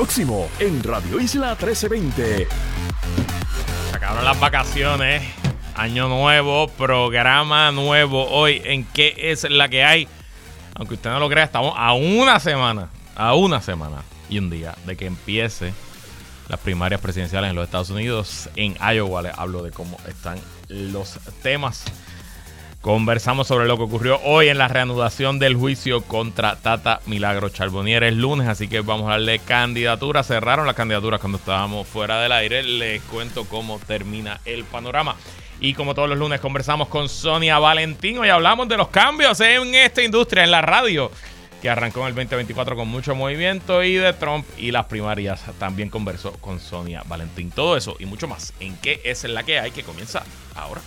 [0.00, 2.48] Próximo en Radio Isla 1320.
[3.92, 5.22] Acabaron las vacaciones.
[5.74, 10.08] Año nuevo, programa nuevo hoy en qué es la que hay.
[10.74, 13.98] Aunque usted no lo crea, estamos a una semana, a una semana
[14.30, 15.74] y un día de que empiece
[16.48, 18.48] las primarias presidenciales en los Estados Unidos.
[18.56, 20.38] En Iowa les hablo de cómo están
[20.68, 21.84] los temas.
[22.80, 28.04] Conversamos sobre lo que ocurrió hoy en la reanudación del juicio contra Tata Milagro Charbonnier
[28.04, 30.22] el lunes, así que vamos a darle candidatura.
[30.22, 32.62] Cerraron las candidaturas cuando estábamos fuera del aire.
[32.62, 35.16] Les cuento cómo termina el panorama.
[35.60, 38.16] Y como todos los lunes conversamos con Sonia Valentín.
[38.16, 41.10] Hoy hablamos de los cambios en esta industria, en la radio,
[41.60, 45.42] que arrancó en el 2024 con mucho movimiento y de Trump y las primarias.
[45.58, 47.50] También conversó con Sonia Valentín.
[47.50, 50.80] Todo eso y mucho más en qué es la que hay que comienza ahora.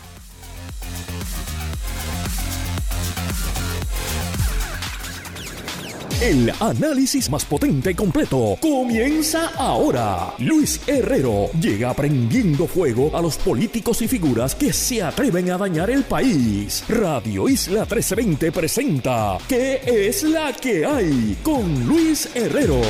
[6.21, 10.33] El análisis más potente y completo comienza ahora.
[10.37, 15.89] Luis Herrero llega prendiendo fuego a los políticos y figuras que se atreven a dañar
[15.89, 16.83] el país.
[16.87, 21.37] Radio Isla 1320 presenta ¿Qué es la que hay?
[21.43, 22.81] Con Luis Herrero.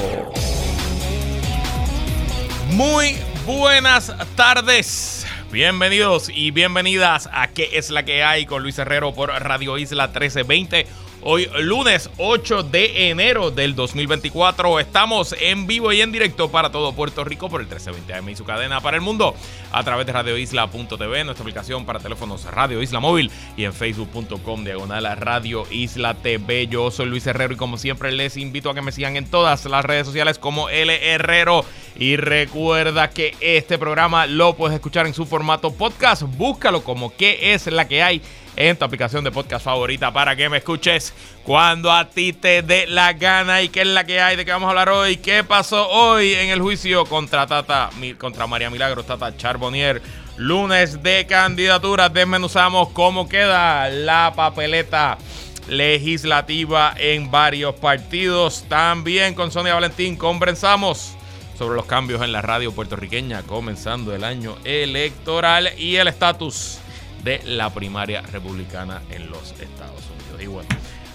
[2.71, 3.15] Muy
[3.47, 5.25] buenas tardes.
[5.51, 8.45] Bienvenidos y bienvenidas a ¿Qué es la que hay?
[8.45, 10.85] con Luis Herrero por Radio Isla 1320
[11.25, 16.91] Hoy lunes 8 de enero del 2024 estamos en vivo y en directo para todo
[16.91, 19.33] Puerto Rico por el 1320 AM y su cadena para el mundo
[19.71, 25.15] a través de radioisla.tv, nuestra aplicación para teléfonos Radio Isla Móvil y en facebook.com diagonal
[25.15, 26.67] Radio Isla TV.
[26.67, 29.63] Yo soy Luis Herrero y como siempre les invito a que me sigan en todas
[29.63, 31.63] las redes sociales como L Herrero
[31.95, 36.23] y recuerda que este programa lo puedes escuchar en su formato podcast.
[36.23, 38.21] Búscalo como qué es la que hay
[38.55, 42.87] en tu aplicación de podcast favorita para que me escuches cuando a ti te dé
[42.87, 45.43] la gana y qué es la que hay, de qué vamos a hablar hoy, qué
[45.43, 50.01] pasó hoy en el juicio contra Tata, contra María Milagros, Tata Charbonnier.
[50.35, 55.19] Lunes de candidaturas, desmenuzamos cómo queda la papeleta
[55.67, 58.65] legislativa en varios partidos.
[58.67, 61.15] También con Sonia Valentín conversamos
[61.57, 66.79] sobre los cambios en la radio puertorriqueña comenzando el año electoral y el estatus
[67.23, 70.41] de la primaria republicana en los Estados Unidos.
[70.41, 70.69] Y bueno,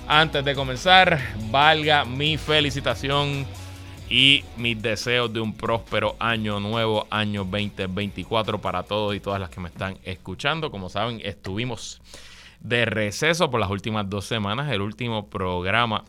[0.06, 1.20] antes de comenzar,
[1.50, 3.46] valga mi felicitación
[4.10, 9.50] y mis deseos de un próspero año nuevo, año 2024 para todos y todas las
[9.50, 10.70] que me están escuchando.
[10.70, 12.00] Como saben, estuvimos
[12.60, 14.72] de receso por las últimas dos semanas.
[14.72, 16.04] El último programa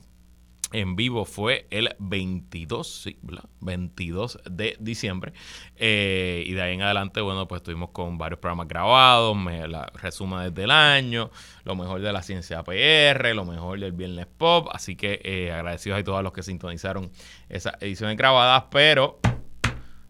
[0.71, 3.19] en vivo fue el 22, sí,
[3.61, 5.33] 22 de diciembre.
[5.75, 9.87] Eh, y de ahí en adelante, bueno, pues estuvimos con varios programas grabados, me la
[9.95, 11.31] resuma desde el año,
[11.63, 14.67] lo mejor de la ciencia PR, lo mejor del Viernes Pop.
[14.71, 17.11] Así que eh, agradecidos a todos los que sintonizaron
[17.49, 19.19] esas ediciones grabadas, pero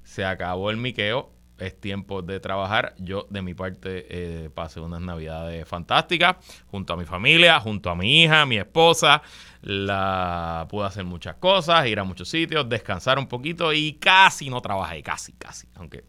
[0.03, 2.95] se acabó el miqueo es tiempo de trabajar.
[2.97, 6.37] Yo, de mi parte, eh, pasé unas navidades fantásticas
[6.67, 9.21] junto a mi familia, junto a mi hija, mi esposa.
[9.61, 14.61] La pude hacer muchas cosas, ir a muchos sitios, descansar un poquito y casi no
[14.61, 15.67] trabajé, casi, casi.
[15.75, 16.05] Aunque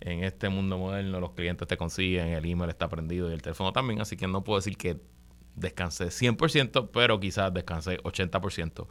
[0.00, 3.72] en este mundo moderno los clientes te consiguen, el email está prendido y el teléfono
[3.72, 4.98] también, así que no puedo decir que
[5.54, 8.86] descansé 100%, pero quizás descansé 80%.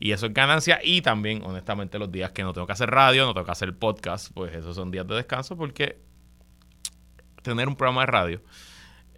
[0.00, 0.80] Y eso es ganancia.
[0.82, 3.76] Y también, honestamente, los días que no tengo que hacer radio, no tengo que hacer
[3.76, 6.00] podcast, pues esos son días de descanso porque
[7.42, 8.42] tener un programa de radio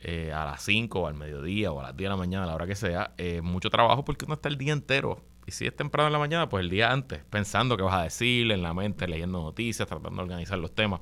[0.03, 2.47] eh, a las 5 o al mediodía o a las 10 de la mañana, a
[2.47, 5.23] la hora que sea, es mucho trabajo porque uno está el día entero.
[5.47, 8.05] Y si es temprano en la mañana, pues el día antes, pensando qué vas a
[8.05, 11.01] decir en la mente, leyendo noticias, tratando de organizar los temas,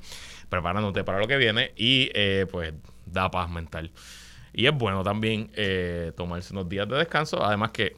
[0.49, 2.73] preparándote para lo que viene y eh, pues
[3.07, 3.93] da paz mental.
[4.53, 7.97] Y es bueno también eh, tomarse unos días de descanso, además que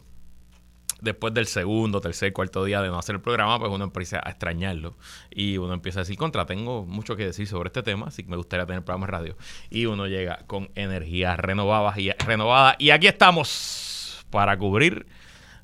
[1.00, 4.30] después del segundo, tercer, cuarto día de no hacer el programa, pues uno empieza a
[4.30, 4.96] extrañarlo
[5.30, 8.30] y uno empieza a decir, contra, tengo mucho que decir sobre este tema, así que
[8.30, 9.36] me gustaría tener programas de radio.
[9.70, 12.76] Y uno llega con energías renovadas y renovadas.
[12.78, 15.06] Y aquí estamos para cubrir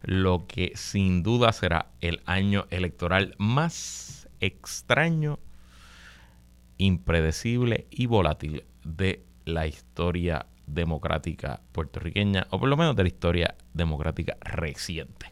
[0.02, 5.38] lo que sin duda será el año electoral más extraño,
[6.78, 13.54] impredecible y volátil de la historia democrática puertorriqueña, o por lo menos de la historia
[13.72, 15.30] democrática reciente,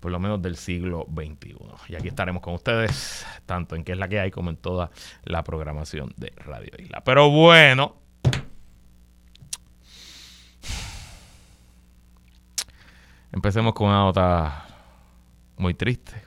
[0.00, 1.56] por lo menos del siglo XXI.
[1.88, 4.90] Y aquí estaremos con ustedes, tanto en qué es la que hay como en toda
[5.24, 7.02] la programación de Radio Isla.
[7.04, 7.96] Pero bueno,
[13.32, 14.66] empecemos con una nota
[15.56, 16.22] muy triste,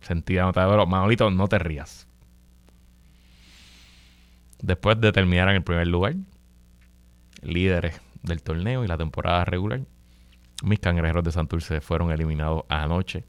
[0.00, 0.86] sentida nota de.
[0.86, 2.06] Manolito, no te rías.
[4.60, 6.14] Después de terminar en el primer lugar,
[7.42, 9.82] líderes del torneo y la temporada regular.
[10.62, 13.24] Mis cangrejeros de Santurce fueron eliminados anoche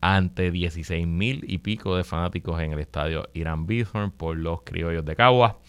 [0.00, 5.04] ante 16 mil y pico de fanáticos en el estadio Irán Bithorn por los criollos
[5.04, 5.60] de Cagua.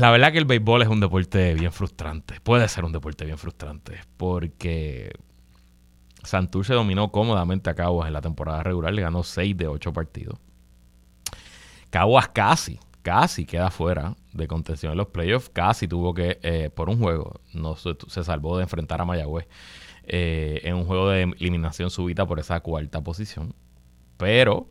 [0.00, 2.40] La verdad que el béisbol es un deporte bien frustrante.
[2.40, 5.12] Puede ser un deporte bien frustrante porque
[6.24, 10.38] Santurce dominó cómodamente a Caguas en la temporada regular, le ganó 6 de 8 partidos.
[11.90, 12.78] Caguas casi,
[13.08, 17.40] casi queda fuera de contención en los playoffs, casi tuvo que, eh, por un juego,
[17.54, 19.48] no se, salvó de enfrentar a Mayagüez
[20.04, 23.54] eh, en un juego de eliminación súbita por esa cuarta posición.
[24.18, 24.68] Pero,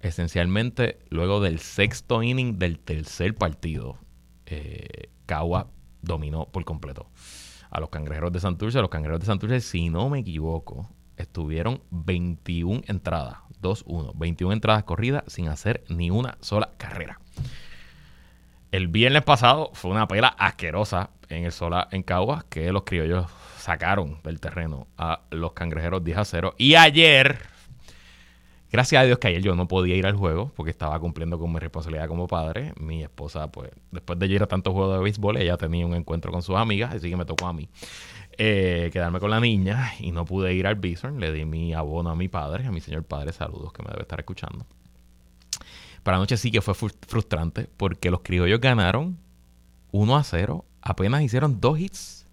[0.00, 3.96] esencialmente, luego del sexto inning del tercer partido,
[4.46, 5.08] eh,
[6.02, 7.06] dominó por completo
[7.70, 8.80] a los cangrejeros de Santurce.
[8.80, 15.24] Los cangrejeros de Santurce, si no me equivoco, estuvieron 21 entradas, 2-1, 21 entradas corridas
[15.28, 17.18] sin hacer ni una sola carrera.
[18.72, 23.26] El viernes pasado fue una pela asquerosa en el Sola en Caguas que los criollos
[23.58, 26.54] sacaron del terreno a los cangrejeros 10 a 0.
[26.56, 27.38] Y ayer,
[28.70, 31.52] gracias a Dios que ayer yo no podía ir al juego porque estaba cumpliendo con
[31.52, 32.72] mi responsabilidad como padre.
[32.80, 36.32] Mi esposa, pues, después de ir a tantos juegos de béisbol, ella tenía un encuentro
[36.32, 37.68] con sus amigas, así que me tocó a mí
[38.38, 41.20] eh, quedarme con la niña y no pude ir al Bison.
[41.20, 44.02] Le di mi abono a mi padre, a mi señor padre, saludos que me debe
[44.02, 44.66] estar escuchando.
[46.02, 49.18] Para anoche sí que fue frustrante porque los criollos ganaron
[49.92, 50.64] 1 a 0.
[50.80, 52.26] Apenas hicieron dos hits.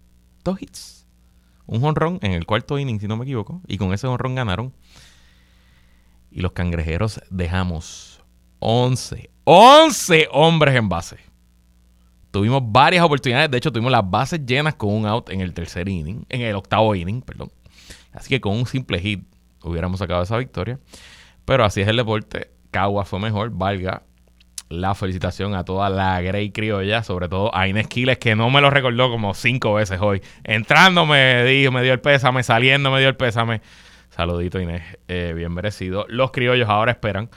[0.43, 1.05] Dos hits.
[1.67, 3.61] Un honrón en el cuarto inning, si no me equivoco.
[3.67, 4.73] Y con ese honrón ganaron.
[6.31, 8.23] Y los cangrejeros dejamos
[8.59, 9.29] 11.
[9.43, 11.28] 11 hombres en base.
[12.31, 13.49] Tuvimos varias oportunidades.
[13.49, 16.25] De hecho, tuvimos las bases llenas con un out en el tercer inning.
[16.29, 17.51] En el octavo inning, perdón.
[18.13, 19.23] Así que con un simple hit
[19.63, 20.79] hubiéramos sacado esa victoria.
[21.45, 22.51] Pero así es el deporte.
[22.71, 24.03] Cagua fue mejor, valga
[24.69, 28.61] la felicitación a toda la Grey Criolla, sobre todo a Inés Quiles, que no me
[28.61, 30.21] lo recordó como cinco veces hoy.
[30.43, 33.61] Entrando me dijo, me dio el pésame, saliendo me dio el pésame.
[34.11, 36.05] Saludito Inés, eh, bien merecido.
[36.07, 37.29] Los criollos ahora esperan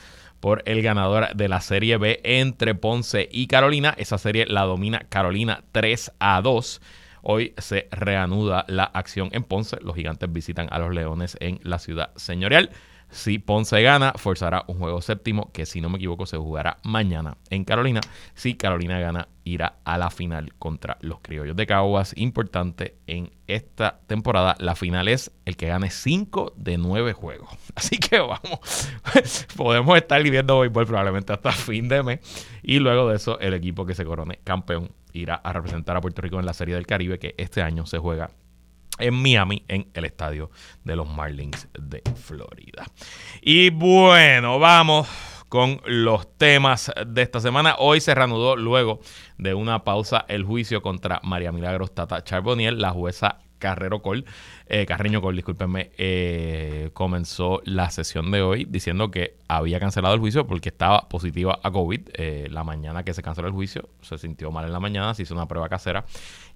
[0.42, 3.94] por el ganador de la Serie B entre Ponce y Carolina.
[3.96, 6.82] Esa serie la domina Carolina 3 a 2.
[7.22, 9.78] Hoy se reanuda la acción en Ponce.
[9.82, 12.70] Los gigantes visitan a los Leones en la ciudad señorial.
[13.12, 17.36] Si Ponce gana, forzará un juego séptimo que si no me equivoco se jugará mañana
[17.50, 18.00] en Carolina.
[18.34, 22.14] Si Carolina gana, irá a la final contra los Criollos de Caguas.
[22.16, 27.50] Importante en esta temporada, la final es el que gane 5 de 9 juegos.
[27.74, 28.88] Así que vamos,
[29.56, 32.20] podemos estar viviendo béisbol probablemente hasta fin de mes.
[32.62, 36.22] Y luego de eso, el equipo que se corone campeón irá a representar a Puerto
[36.22, 38.30] Rico en la Serie del Caribe que este año se juega
[38.98, 40.50] en Miami, en el estadio
[40.84, 42.86] de los Marlins de Florida.
[43.40, 45.08] Y bueno, vamos
[45.48, 47.76] con los temas de esta semana.
[47.78, 49.00] Hoy se reanudó luego
[49.36, 54.24] de una pausa el juicio contra María Milagros Tata Charboniel, la jueza Carrero Col,
[54.66, 60.20] eh, Carreño Col, discúlpenme, eh, comenzó la sesión de hoy diciendo que había cancelado el
[60.20, 62.00] juicio porque estaba positiva a COVID.
[62.14, 65.22] Eh, la mañana que se canceló el juicio, se sintió mal en la mañana, se
[65.22, 66.04] hizo una prueba casera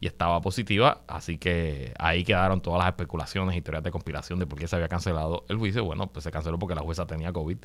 [0.00, 1.02] y estaba positiva.
[1.06, 4.74] Así que ahí quedaron todas las especulaciones y teorías de conspiración de por qué se
[4.74, 5.84] había cancelado el juicio.
[5.84, 7.58] Bueno, pues se canceló porque la jueza tenía COVID.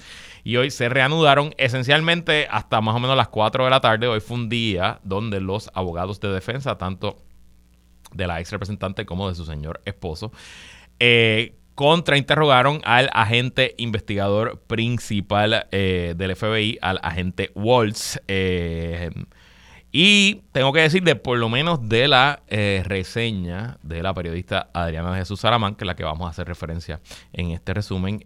[0.43, 4.07] Y hoy se reanudaron esencialmente hasta más o menos las 4 de la tarde.
[4.07, 7.17] Hoy fue un día donde los abogados de defensa, tanto
[8.13, 10.31] de la ex representante como de su señor esposo.
[10.99, 18.19] Eh, contrainterrogaron al agente investigador principal eh, del FBI, al agente Waltz.
[18.27, 19.09] Eh,
[19.91, 25.15] y tengo que decir de por lo menos de la reseña de la periodista Adriana
[25.15, 27.01] Jesús Saramán, que es la que vamos a hacer referencia
[27.33, 28.23] en este resumen,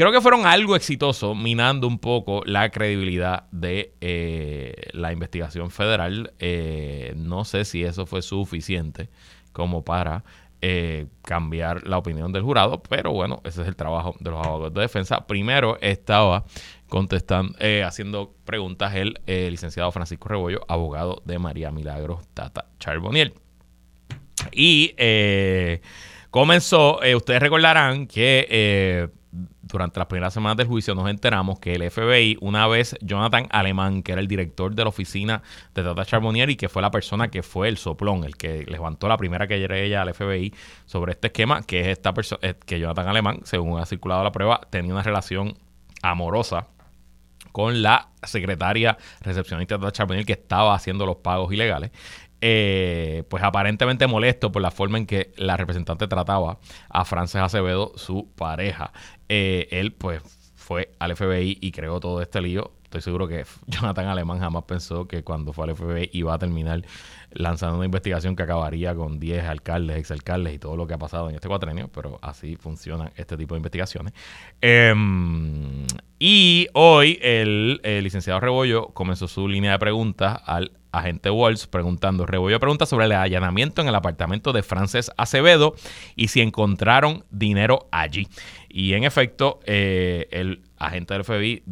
[0.00, 6.32] creo que fueron algo exitoso, minando un poco la credibilidad de eh, la investigación federal.
[6.38, 9.10] Eh, no sé si eso fue suficiente
[9.52, 10.24] como para
[10.62, 14.72] eh, cambiar la opinión del jurado, pero bueno, ese es el trabajo de los abogados
[14.72, 15.26] de defensa.
[15.26, 16.46] Primero estaba
[16.88, 23.34] contestando, haciendo preguntas el licenciado Francisco Rebollo, abogado de María Milagros Tata Charboniel.
[24.50, 24.94] Y
[26.30, 29.10] comenzó, ustedes recordarán que
[29.70, 34.02] durante las primeras semanas del juicio nos enteramos que el FBI, una vez Jonathan Alemán,
[34.02, 35.42] que era el director de la oficina
[35.74, 39.08] de Tata Charbonnier y que fue la persona que fue el soplón, el que levantó
[39.08, 42.78] la primera que ella al FBI sobre este esquema, que es esta persona, eh, que
[42.80, 45.56] Jonathan Alemán, según ha circulado la prueba, tenía una relación
[46.02, 46.68] amorosa
[47.52, 51.90] con la secretaria recepcionista de Charbonnier que estaba haciendo los pagos ilegales.
[52.42, 56.58] Eh, pues aparentemente molesto por la forma en que la representante trataba
[56.88, 58.92] a Frances Acevedo, su pareja.
[59.32, 60.20] Eh, él pues
[60.56, 62.72] fue al FBI y creó todo este lío.
[62.82, 66.82] Estoy seguro que Jonathan Alemán jamás pensó que cuando fue al FBI iba a terminar
[67.32, 71.28] lanzando una investigación que acabaría con 10 alcaldes, exalcaldes y todo lo que ha pasado
[71.28, 74.12] en este cuatrenio, pero así funcionan este tipo de investigaciones.
[74.60, 75.86] Em,
[76.18, 82.58] y hoy el, licenciado Rebollo comenzó su línea de preguntas al agente Walls preguntando, Rebollo
[82.58, 85.74] pregunta sobre el allanamiento en el apartamento de Frances Acevedo
[86.16, 88.26] y si encontraron dinero allí.
[88.68, 91.62] Y en efecto, eh, el agente del FBI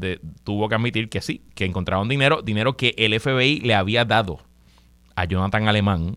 [0.45, 4.48] tuvo que admitir que sí, que encontraron dinero, dinero que el FBI le había dado
[5.19, 6.17] a Jonathan Alemán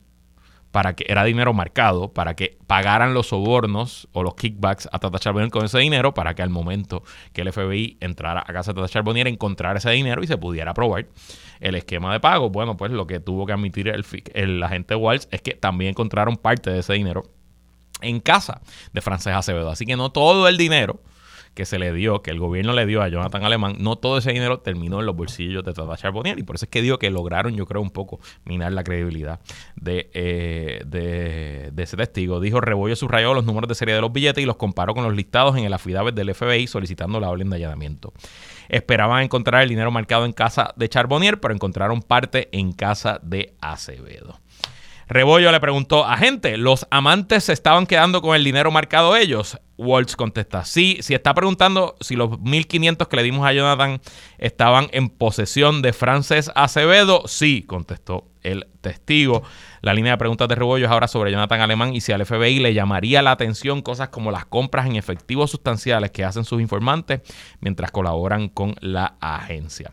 [0.72, 5.20] para que era dinero marcado, para que pagaran los sobornos o los kickbacks a Tata
[5.20, 7.04] Charbonnier con ese dinero, para que al momento
[7.34, 10.72] que el FBI entrara a casa de Tata Charbonnier encontrara ese dinero y se pudiera
[10.72, 11.08] aprobar
[11.60, 12.52] el esquema de pago.
[12.52, 16.38] Bueno, pues lo que tuvo que admitir el, el agente Walsh es que también encontraron
[16.38, 17.24] parte de ese dinero
[18.00, 18.62] en casa
[18.94, 19.72] de Frances Acevedo.
[19.72, 21.02] Así que no todo el dinero
[21.54, 24.32] que se le dio, que el gobierno le dio a Jonathan Alemán, no todo ese
[24.32, 26.40] dinero terminó en los bolsillos de Tata Charbonnier.
[26.40, 29.40] Y por eso es que digo que lograron, yo creo, un poco minar la credibilidad
[29.76, 32.40] de, eh, de, ese testigo.
[32.40, 35.16] Dijo, Rebollo subrayó los números de serie de los billetes y los comparó con los
[35.16, 38.14] listados en el affidavit del FBI solicitando la orden de allanamiento.
[38.70, 43.54] Esperaban encontrar el dinero marcado en casa de Charbonnier, pero encontraron parte en casa de
[43.60, 44.40] Acevedo.
[45.12, 49.60] Rebollo le preguntó, a gente, ¿los amantes se estaban quedando con el dinero marcado ellos?
[49.78, 54.00] Waltz contesta, sí, si está preguntando si los 1500 que le dimos a Jonathan
[54.38, 59.44] estaban en posesión de Frances Acevedo, sí, contestó el testigo.
[59.82, 62.60] La línea de preguntas de Rebollo es ahora sobre Jonathan Alemán y si al FBI
[62.60, 67.20] le llamaría la atención cosas como las compras en efectivo sustanciales que hacen sus informantes
[67.60, 69.92] mientras colaboran con la agencia.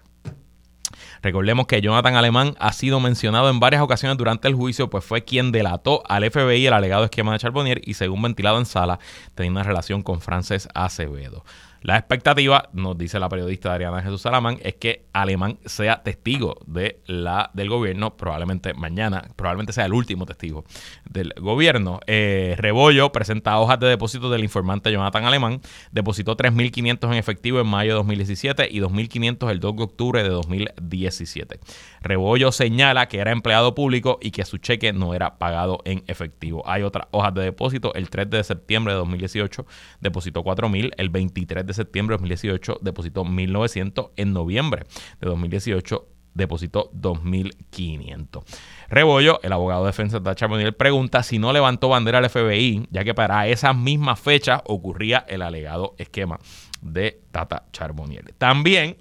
[1.22, 5.24] Recordemos que Jonathan Alemán ha sido mencionado en varias ocasiones durante el juicio, pues fue
[5.24, 8.98] quien delató al FBI el alegado esquema de Charbonnier y según ventilado en sala,
[9.34, 11.44] tenía una relación con Frances Acevedo.
[11.80, 17.00] La expectativa, nos dice la periodista Adriana Jesús Salamán, es que Alemán sea testigo de
[17.06, 20.64] la, del gobierno, probablemente mañana, probablemente sea el último testigo
[21.08, 22.00] del gobierno.
[22.06, 25.60] Eh, Rebollo presenta hojas de depósito del informante Jonathan Alemán,
[25.92, 30.28] depositó 3.500 en efectivo en mayo de 2017 y 2.500 el 2 de octubre de
[30.30, 31.60] 2017.
[32.00, 36.62] Rebollo señala que era empleado público y que su cheque no era pagado en efectivo.
[36.66, 39.64] Hay otras hojas de depósito, el 3 de septiembre de 2018
[40.00, 44.10] depositó 4.000, el 23 de septiembre de 2018 depositó 1.900.
[44.16, 44.84] En noviembre
[45.20, 48.44] de 2018 depositó 2.500.
[48.88, 53.04] Rebollo, el abogado de defensa de Charbonnier, pregunta si no levantó bandera al FBI, ya
[53.04, 56.38] que para esas mismas fechas ocurría el alegado esquema
[56.80, 58.32] de Tata Charbonnier.
[58.38, 58.96] También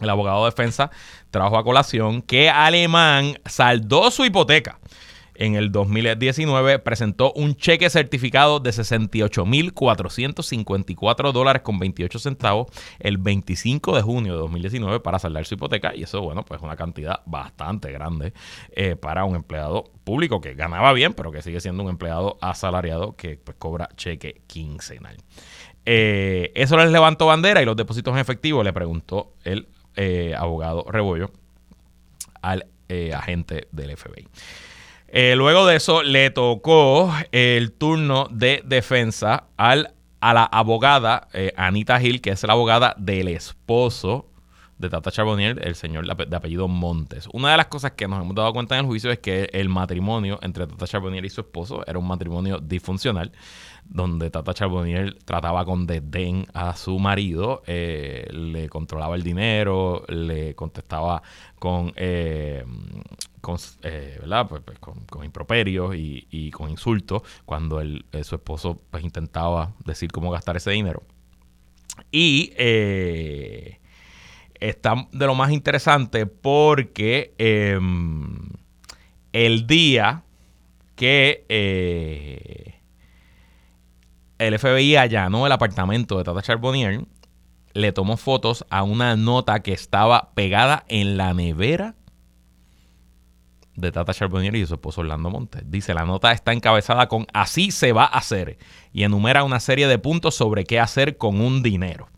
[0.00, 0.90] el abogado de defensa
[1.30, 4.78] trajo a colación que Alemán saldó su hipoteca
[5.38, 12.66] en el 2019 presentó un cheque certificado de 68.454 dólares con 28 centavos
[12.98, 16.64] el 25 de junio de 2019 para saldar su hipoteca y eso, bueno, pues es
[16.64, 18.32] una cantidad bastante grande
[18.72, 23.16] eh, para un empleado público que ganaba bien, pero que sigue siendo un empleado asalariado
[23.16, 25.16] que pues, cobra cheque quincenal.
[25.84, 30.84] Eh, eso les levantó bandera y los depósitos en efectivo le preguntó el eh, abogado
[30.88, 31.30] Rebollo
[32.42, 32.66] al
[33.12, 34.28] agente del FBI.
[35.08, 41.52] Eh, luego de eso le tocó el turno de defensa al, a la abogada eh,
[41.56, 44.26] Anita Gil, que es la abogada del esposo
[44.78, 47.28] de Tata Charbonnier, el señor de apellido Montes.
[47.32, 49.68] Una de las cosas que nos hemos dado cuenta en el juicio es que el
[49.68, 53.32] matrimonio entre Tata Charbonnier y su esposo era un matrimonio disfuncional,
[53.84, 60.54] donde Tata Charbonnier trataba con desdén a su marido, eh, le controlaba el dinero, le
[60.54, 61.22] contestaba
[61.58, 62.64] con, eh,
[63.46, 64.48] con eh, ¿verdad?
[64.48, 70.32] Pues, pues, con, improperios y, con insultos cuando el, su esposo pues, intentaba decir cómo
[70.32, 71.04] gastar ese dinero.
[72.10, 72.52] Y
[74.58, 78.50] está de lo más interesante porque em,
[79.32, 80.24] el día
[80.96, 82.74] que eh,
[84.38, 87.04] el FBI allanó el apartamento de Tata Charbonnier,
[87.74, 91.94] le tomó fotos a una nota que estaba pegada en la nevera
[93.76, 95.62] de Tata Charbonnier y su esposo Orlando Montes.
[95.66, 98.58] Dice, la nota está encabezada con así se va a hacer
[98.92, 102.08] y enumera una serie de puntos sobre qué hacer con un dinero.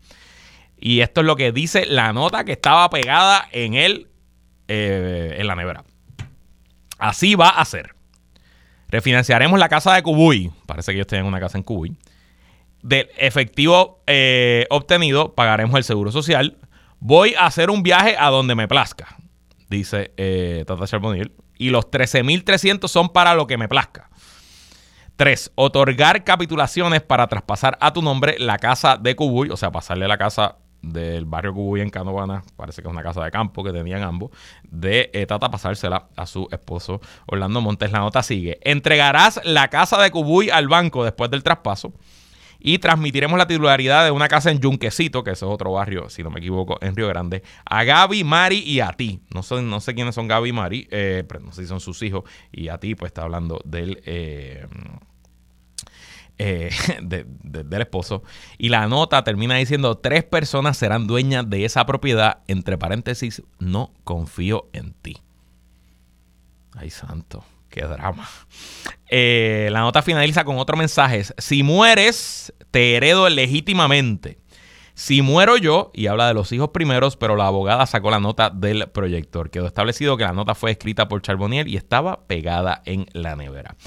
[0.79, 4.07] Y esto es lo que dice la nota que estaba pegada en él,
[4.67, 5.83] eh, en la nevera.
[6.97, 7.95] Así va a ser.
[8.87, 10.51] Refinanciaremos la casa de Cubuy.
[10.65, 11.95] Parece que ellos tienen una casa en Cubuy.
[12.81, 16.57] Del efectivo eh, obtenido, pagaremos el seguro social.
[16.99, 19.17] Voy a hacer un viaje a donde me plazca,
[19.69, 21.31] dice eh, Tata Charbonnier.
[21.59, 24.09] Y los 13.300 son para lo que me plazca.
[25.17, 25.51] 3.
[25.55, 30.17] Otorgar capitulaciones para traspasar a tu nombre la casa de Cubuy, o sea, pasarle la
[30.17, 34.01] casa del barrio Cubuy en Canovana, parece que es una casa de campo que tenían
[34.01, 34.31] ambos,
[34.63, 37.91] de eh, Tata pasársela a su esposo Orlando Montes.
[37.91, 38.59] La nota sigue.
[38.63, 41.93] Entregarás la casa de Cubuy al banco después del traspaso
[42.59, 46.29] y transmitiremos la titularidad de una casa en Yunquecito, que es otro barrio, si no
[46.29, 49.21] me equivoco, en Río Grande, a Gaby, Mari y a ti.
[49.33, 51.79] No sé, no sé quiénes son Gaby y Mari, eh, pero no sé si son
[51.79, 54.01] sus hijos, y a ti, pues está hablando del...
[54.05, 54.67] Eh,
[56.41, 56.69] eh,
[57.03, 58.23] del esposo.
[58.57, 63.91] Y la nota termina diciendo, tres personas serán dueñas de esa propiedad, entre paréntesis, no
[64.05, 65.17] confío en ti.
[66.75, 68.27] Ay, santo, qué drama.
[69.09, 71.23] Eh, la nota finaliza con otro mensaje.
[71.37, 74.39] Si mueres, te heredo legítimamente.
[74.93, 78.49] Si muero yo, y habla de los hijos primeros, pero la abogada sacó la nota
[78.49, 79.49] del proyector.
[79.49, 83.77] Quedó establecido que la nota fue escrita por Charbonnier y estaba pegada en la nevera.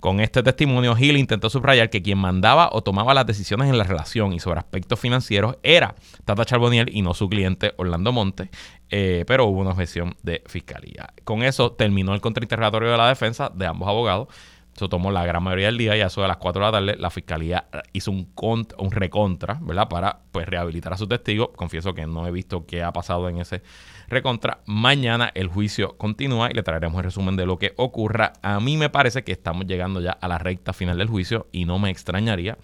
[0.00, 3.84] Con este testimonio, Hill intentó subrayar que quien mandaba o tomaba las decisiones en la
[3.84, 8.48] relación y sobre aspectos financieros era Tata Charbonnier y no su cliente Orlando Monte,
[8.90, 11.12] eh, pero hubo una objeción de fiscalía.
[11.24, 14.28] Con eso terminó el contrainterrogatorio de la defensa de ambos abogados.
[14.74, 16.72] Eso tomó la gran mayoría del día y a eso de las 4 de la
[16.72, 18.32] tarde la fiscalía hizo un,
[18.78, 19.88] un recontra, ¿verdad?
[19.88, 21.52] Para pues rehabilitar a su testigo.
[21.52, 23.62] Confieso que no he visto qué ha pasado en ese
[24.08, 24.60] recontra.
[24.66, 28.34] Mañana el juicio continúa y le traeremos el resumen de lo que ocurra.
[28.40, 31.64] A mí me parece que estamos llegando ya a la recta final del juicio y
[31.64, 32.56] no me extrañaría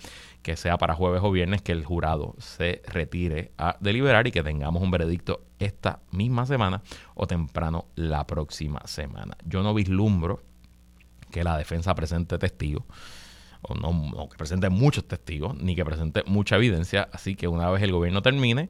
[0.45, 4.43] que sea para jueves o viernes que el jurado se retire a deliberar y que
[4.43, 6.83] tengamos un veredicto esta misma semana
[7.15, 9.39] o temprano la próxima semana.
[9.47, 10.43] Yo no vislumbro
[11.31, 12.85] que la defensa presente testigos
[13.63, 17.09] o no, no, que presente muchos testigos, ni que presente mucha evidencia.
[17.11, 18.69] Así que una vez el gobierno termine,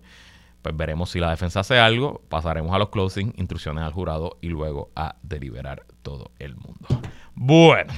[0.63, 4.47] pues veremos si la defensa hace algo, pasaremos a los closing, instrucciones al jurado y
[4.47, 6.87] luego a deliberar todo el mundo.
[7.35, 7.93] Bueno,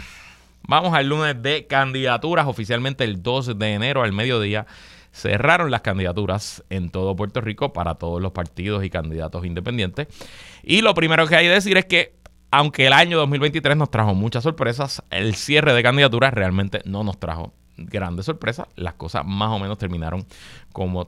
[0.67, 2.47] vamos al lunes de candidaturas.
[2.47, 4.67] Oficialmente el 2 de enero al mediodía
[5.13, 10.09] cerraron las candidaturas en todo Puerto Rico para todos los partidos y candidatos independientes.
[10.63, 12.15] Y lo primero que hay que decir es que
[12.51, 17.19] aunque el año 2023 nos trajo muchas sorpresas, el cierre de candidaturas realmente no nos
[17.19, 18.69] trajo grandes sorpresas.
[18.77, 20.27] Las cosas más o menos terminaron
[20.73, 21.07] como,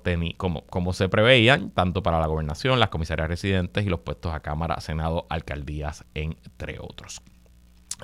[0.93, 5.27] se preveían, tanto para la gobernación, las comisarias residentes y los puestos a Cámara, Senado,
[5.31, 7.23] alcaldías, entre otros.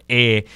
[0.08, 0.46] Eh,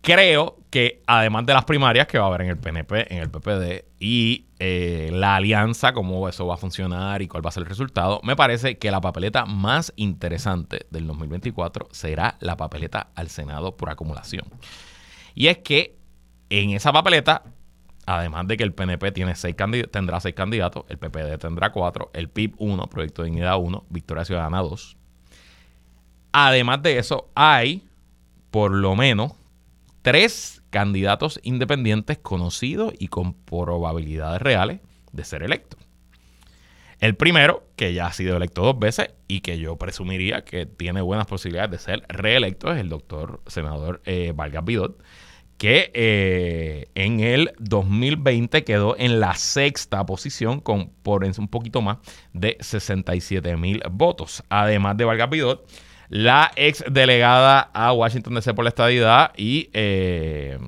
[0.00, 3.30] creo que además de las primarias que va a haber en el PNP, en el
[3.30, 7.64] PPD y eh, la alianza, cómo eso va a funcionar y cuál va a ser
[7.64, 13.28] el resultado, me parece que la papeleta más interesante del 2024 será la papeleta al
[13.28, 14.44] Senado por acumulación.
[15.34, 15.96] Y es que
[16.48, 17.42] en esa papeleta,
[18.06, 19.56] además de que el PNP tiene seis
[19.90, 24.24] tendrá seis candidatos, el PPD tendrá cuatro, el PIB 1, Proyecto de Dignidad 1, Victoria
[24.24, 24.96] Ciudadana 2.
[26.32, 27.84] Además de eso, hay
[28.50, 29.32] por lo menos
[30.02, 34.80] tres candidatos independientes conocidos y con probabilidades reales
[35.12, 35.80] de ser electos.
[37.00, 41.00] El primero, que ya ha sido electo dos veces y que yo presumiría que tiene
[41.00, 45.02] buenas posibilidades de ser reelecto, es el doctor senador eh, Vargas Vidot
[45.60, 51.98] que eh, en el 2020 quedó en la sexta posición con por un poquito más
[52.32, 54.42] de 67 mil votos.
[54.48, 55.70] Además de Vargas Vidot,
[56.10, 60.58] la ex delegada a Washington DC por la estadidad y eh,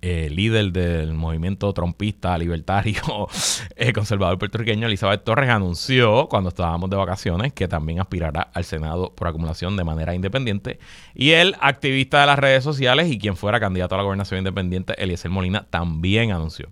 [0.00, 3.28] eh, líder del movimiento trompista libertario
[3.76, 9.14] eh, conservador puertorriqueño, Elizabeth Torres, anunció cuando estábamos de vacaciones que también aspirará al Senado
[9.14, 10.78] por acumulación de manera independiente.
[11.14, 14.94] Y el activista de las redes sociales y quien fuera candidato a la gobernación independiente,
[15.02, 16.70] Eliezer Molina, también anunció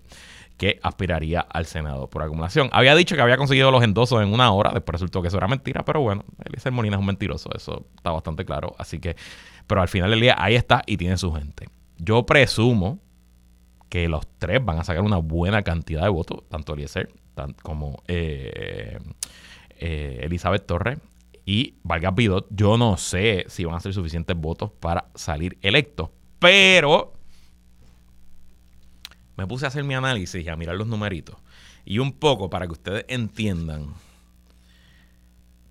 [0.59, 2.69] que aspiraría al Senado por acumulación.
[2.73, 5.47] Había dicho que había conseguido los endosos en una hora, después resultó que eso era
[5.47, 8.75] mentira, pero bueno, Eliezer Molina es un mentiroso, eso está bastante claro.
[8.77, 9.15] Así que,
[9.65, 11.69] pero al final del día ahí está y tiene su gente.
[11.97, 12.99] Yo presumo
[13.87, 17.09] que los tres van a sacar una buena cantidad de votos, tanto Eliezer
[17.63, 18.99] como eh,
[19.77, 20.99] eh, Elizabeth Torres
[21.45, 22.47] y Vargas Bidot.
[22.49, 27.13] Yo no sé si van a ser suficientes votos para salir electos, pero
[29.39, 31.37] me puse a hacer mi análisis y a mirar los numeritos.
[31.85, 33.93] Y un poco para que ustedes entiendan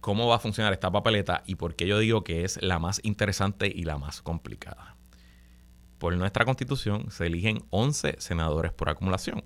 [0.01, 3.01] cómo va a funcionar esta papeleta y por qué yo digo que es la más
[3.05, 4.99] interesante y la más complicada
[5.99, 9.45] por nuestra constitución se eligen 11 senadores por acumulación.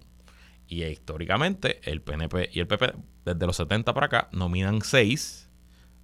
[0.69, 5.51] Y históricamente el PNP y el PP desde los 70 para acá nominan 6,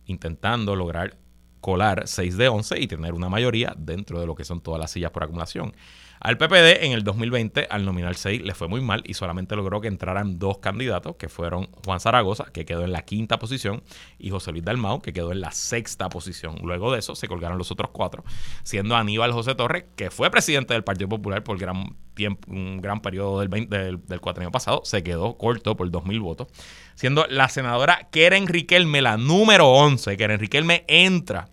[0.07, 1.17] intentando lograr
[1.61, 4.91] colar 6 de 11 y tener una mayoría dentro de lo que son todas las
[4.91, 5.75] sillas por acumulación.
[6.21, 9.81] Al PPD en el 2020, al nominar 6, le fue muy mal y solamente logró
[9.81, 13.83] que entraran dos candidatos, que fueron Juan Zaragoza, que quedó en la quinta posición,
[14.19, 16.57] y José Luis Dalmau, que quedó en la sexta posición.
[16.63, 18.25] Luego de eso se colgaron los otros cuatro,
[18.65, 23.01] siendo Aníbal José Torres, que fue presidente del Partido Popular por gran tiempo, un gran
[23.01, 26.49] periodo del, del, del año pasado, se quedó corto por 2.000 votos,
[26.95, 30.17] siendo la senadora Keren Riquelme la número 11.
[30.17, 31.49] Keren Riquelme entra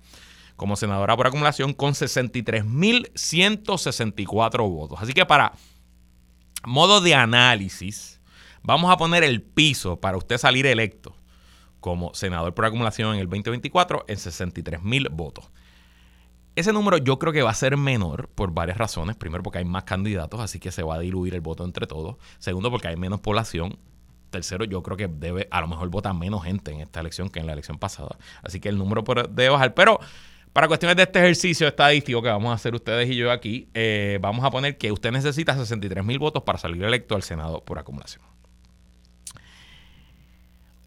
[0.55, 4.99] como senadora por acumulación con 63.164 votos.
[5.01, 5.53] Así que para
[6.63, 8.21] modo de análisis,
[8.63, 11.15] vamos a poner el piso para usted salir electo
[11.79, 15.45] como senador por acumulación en el 2024 en 63.000 votos.
[16.55, 19.17] Ese número yo creo que va a ser menor por varias razones.
[19.17, 22.15] Primero, porque hay más candidatos, así que se va a diluir el voto entre todos.
[22.39, 23.77] Segundo, porque hay menos población.
[24.29, 27.39] Tercero, yo creo que debe, a lo mejor vota menos gente en esta elección que
[27.39, 28.17] en la elección pasada.
[28.41, 29.73] Así que el número debe bajar.
[29.73, 29.99] Pero
[30.55, 34.19] para cuestiones de este ejercicio estadístico que vamos a hacer ustedes y yo aquí, eh,
[34.21, 37.77] vamos a poner que usted necesita 63 mil votos para salir electo al Senado por
[37.77, 38.23] acumulación.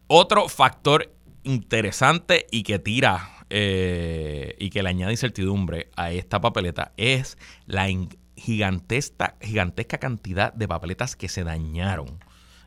[0.07, 6.91] Otro factor interesante y que tira eh, y que le añade incertidumbre a esta papeleta
[6.97, 7.87] es la
[8.35, 12.17] gigantesca, gigantesca cantidad de papeletas que se dañaron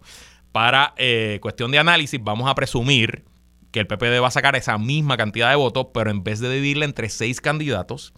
[0.52, 3.24] Para eh, cuestión de análisis, vamos a presumir
[3.72, 6.52] que el PPD va a sacar esa misma cantidad de votos, pero en vez de
[6.52, 8.12] dividirla entre seis candidatos,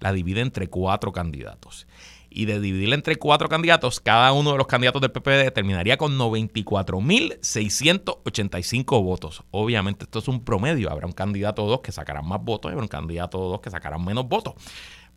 [0.00, 1.86] la divide entre cuatro candidatos.
[2.30, 6.18] Y de dividirla entre cuatro candidatos, cada uno de los candidatos del PPD terminaría con
[6.18, 9.44] 94.685 votos.
[9.50, 10.90] Obviamente esto es un promedio.
[10.90, 13.62] Habrá un candidato o dos que sacarán más votos y habrá un candidato o dos
[13.62, 14.56] que sacarán menos votos.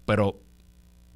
[0.05, 0.39] Pero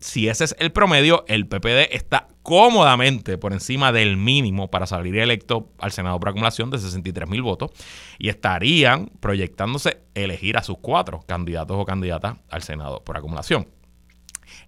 [0.05, 5.17] si ese es el promedio, el PPD está cómodamente por encima del mínimo para salir
[5.17, 7.71] electo al Senado por acumulación de 63 mil votos
[8.19, 13.67] y estarían proyectándose elegir a sus cuatro candidatos o candidatas al Senado por acumulación.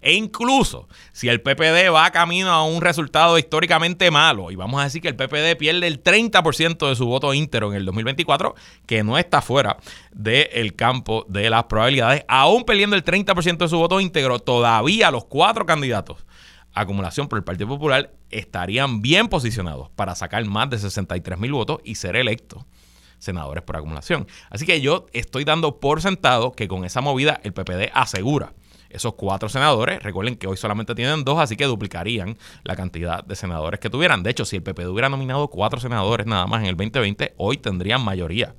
[0.00, 4.84] E incluso si el PPD va camino a un resultado históricamente malo, y vamos a
[4.84, 8.54] decir que el PPD pierde el 30% de su voto íntero en el 2024,
[8.86, 9.78] que no está fuera
[10.12, 15.24] del campo de las probabilidades, aún perdiendo el 30% de su voto íntegro, todavía los
[15.24, 16.24] cuatro candidatos
[16.74, 21.52] a acumulación por el Partido Popular estarían bien posicionados para sacar más de 63 mil
[21.52, 22.64] votos y ser electos
[23.18, 24.26] senadores por acumulación.
[24.50, 28.52] Así que yo estoy dando por sentado que con esa movida el PPD asegura
[28.90, 30.02] esos cuatro senadores.
[30.02, 34.22] Recuerden que hoy solamente tienen dos, así que duplicarían la cantidad de senadores que tuvieran.
[34.22, 37.58] De hecho, si el PP hubiera nominado cuatro senadores nada más en el 2020, hoy
[37.58, 38.54] tendrían mayoría.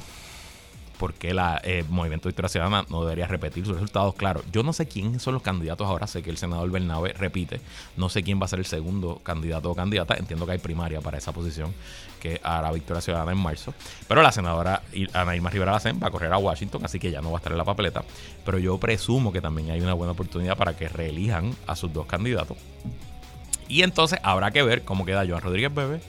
[1.02, 4.14] porque la eh, Movimiento Victoria Ciudadana no debería repetir sus resultados.
[4.14, 7.60] Claro, yo no sé quiénes son los candidatos ahora, sé que el senador Bernabe repite,
[7.98, 11.02] no sé quién va a ser el segundo candidato o candidata, entiendo que hay primaria
[11.02, 11.74] para esa posición,
[12.20, 13.74] que hará Victoria Ciudadana en marzo,
[14.08, 14.84] pero la senadora
[15.14, 17.40] Ana Irma Rivera Lacen va a correr a Washington, así que ya no va a
[17.40, 18.04] estar en la papeleta,
[18.46, 22.06] pero yo presumo que también hay una buena oportunidad para que reelijan a sus dos
[22.06, 22.58] candidatos.
[23.68, 26.00] Y entonces habrá que ver cómo queda Joan Rodríguez Bebe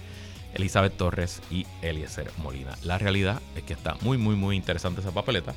[0.55, 2.77] Elizabeth Torres y Eliezer Molina.
[2.83, 5.55] La realidad es que está muy, muy, muy interesante esa papeleta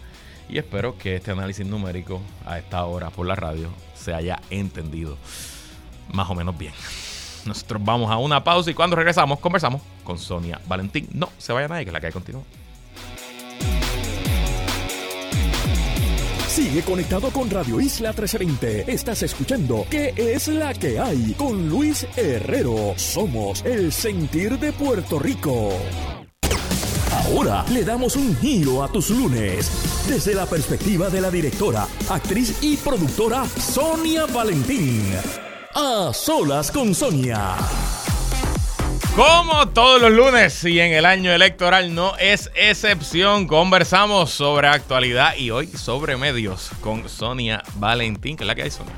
[0.49, 5.17] y espero que este análisis numérico a esta hora por la radio se haya entendido
[6.13, 6.73] más o menos bien.
[7.45, 11.07] Nosotros vamos a una pausa y cuando regresamos conversamos con Sonia Valentín.
[11.13, 12.43] No se vaya nadie, que es la que continúa.
[16.55, 18.89] Sigue conectado con Radio Isla 1320.
[18.89, 21.33] Estás escuchando ¿Qué es la que hay?
[21.33, 22.93] Con Luis Herrero.
[22.95, 25.73] Somos el sentir de Puerto Rico.
[27.11, 29.69] Ahora le damos un giro a tus lunes
[30.07, 35.13] desde la perspectiva de la directora, actriz y productora Sonia Valentín.
[35.73, 37.57] A solas con Sonia.
[39.15, 45.37] Como todos los lunes y en el año electoral no es excepción, conversamos sobre actualidad
[45.37, 48.35] y hoy sobre medios con Sonia Valentín.
[48.35, 48.93] ¿Qué es la que hay, Sonia?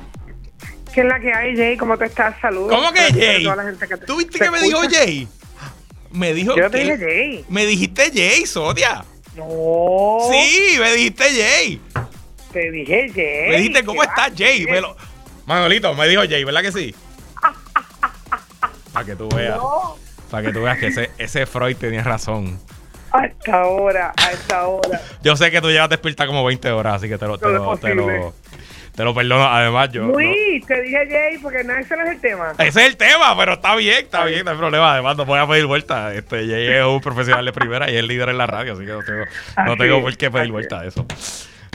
[0.92, 1.76] ¿Qué es la que hay, Jay?
[1.76, 2.34] ¿Cómo te estás?
[2.40, 2.74] Saludos.
[2.74, 3.46] ¿Cómo que Jay?
[4.08, 5.28] ¿Tú viste que me dijo Jay?
[6.10, 7.44] Me dijo Yo te dije Jay.
[7.48, 9.04] Me dijiste Jay, Sonia.
[9.36, 10.18] No.
[10.32, 11.80] Sí, me dijiste Jay.
[12.52, 13.50] Te dije Jay.
[13.50, 14.66] Me dijiste, ¿cómo estás, Jay?
[14.66, 14.96] Me lo...
[15.46, 16.92] Manolito, me dijo Jay, ¿verdad que sí?
[18.92, 19.58] Para que tú veas.
[19.58, 20.07] No.
[20.30, 22.58] Para que tú veas que ese, ese Freud tenía razón.
[23.10, 25.00] A esta hora, a esta hora.
[25.22, 27.76] Yo sé que tú llevas despierta como 20 horas, así que te lo, te, lo,
[27.78, 28.34] te, lo,
[28.94, 29.44] te lo, perdono.
[29.46, 30.08] Además, yo.
[30.08, 32.52] Luis, te dije Jay, porque no, ese no es el tema.
[32.58, 34.92] Ese es el tema, pero está bien, está bien, no hay problema.
[34.92, 36.12] Además, no voy a pedir vuelta.
[36.12, 38.92] Este, Jay es un profesional de primera y es líder en la radio, así que
[38.92, 39.24] no tengo,
[39.64, 41.06] no tengo por qué pedir vuelta a eso.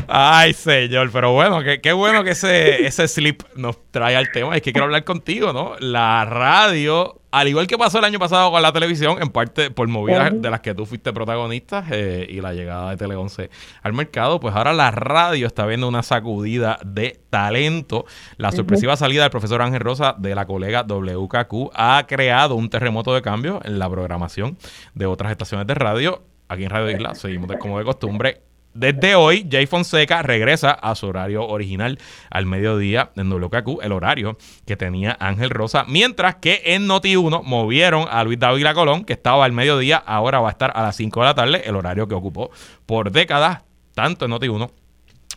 [0.07, 4.55] Ay, señor, pero bueno, qué, bueno que ese, ese slip nos trae al tema.
[4.55, 5.75] Es que quiero hablar contigo, ¿no?
[5.79, 9.87] La radio, al igual que pasó el año pasado con la televisión, en parte por
[9.87, 13.49] movidas de las que tú fuiste protagonista eh, y la llegada de Tele 11
[13.81, 18.05] al mercado, pues ahora la radio está viendo una sacudida de talento.
[18.37, 23.15] La sorpresiva salida del profesor Ángel Rosa de la colega WKQ ha creado un terremoto
[23.15, 24.55] de cambio en la programación
[24.93, 26.21] de otras estaciones de radio.
[26.49, 28.43] Aquí en Radio Isla seguimos como de costumbre
[28.73, 34.37] desde hoy, Jay Fonseca regresa a su horario original al mediodía en WKQ, el horario
[34.65, 39.45] que tenía Ángel Rosa, mientras que en Noti1 movieron a Luis David Colón, que estaba
[39.45, 42.15] al mediodía, ahora va a estar a las 5 de la tarde, el horario que
[42.15, 42.51] ocupó
[42.85, 44.71] por décadas, tanto en Noti1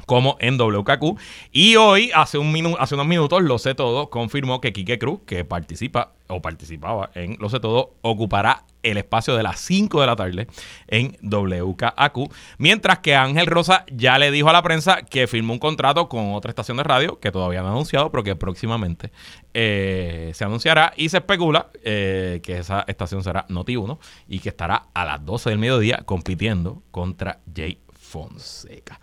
[0.05, 1.19] como en WKQ.
[1.53, 5.45] Y hoy, hace, un hace unos minutos, Lo Sé Todo confirmó que Quique Cruz, que
[5.45, 10.17] participa o participaba en Lo Sé Todo, ocupará el espacio de las 5 de la
[10.17, 10.47] tarde
[10.87, 12.33] en WKAQ.
[12.59, 16.35] Mientras que Ángel Rosa ya le dijo a la prensa que firmó un contrato con
[16.35, 19.11] otra estación de radio que todavía no ha anunciado, pero que próximamente
[19.55, 24.85] eh, se anunciará y se especula eh, que esa estación será Noti1 y que estará
[24.95, 29.01] a las 12 del mediodía compitiendo contra Jay Fonseca.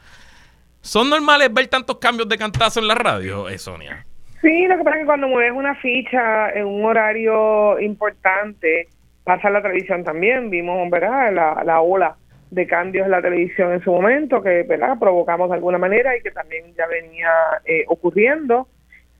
[0.83, 4.05] ¿Son normales ver tantos cambios de cantazo en la radio, eh, Sonia?
[4.41, 8.89] Sí, lo que pasa es que cuando mueves una ficha en un horario importante,
[9.23, 10.49] pasa la televisión también.
[10.49, 12.17] Vimos, ¿verdad?, la, la ola
[12.51, 16.21] de cambios en la televisión en su momento que, ¿verdad?, provocamos de alguna manera y
[16.21, 17.31] que también ya venía
[17.63, 18.67] eh, ocurriendo.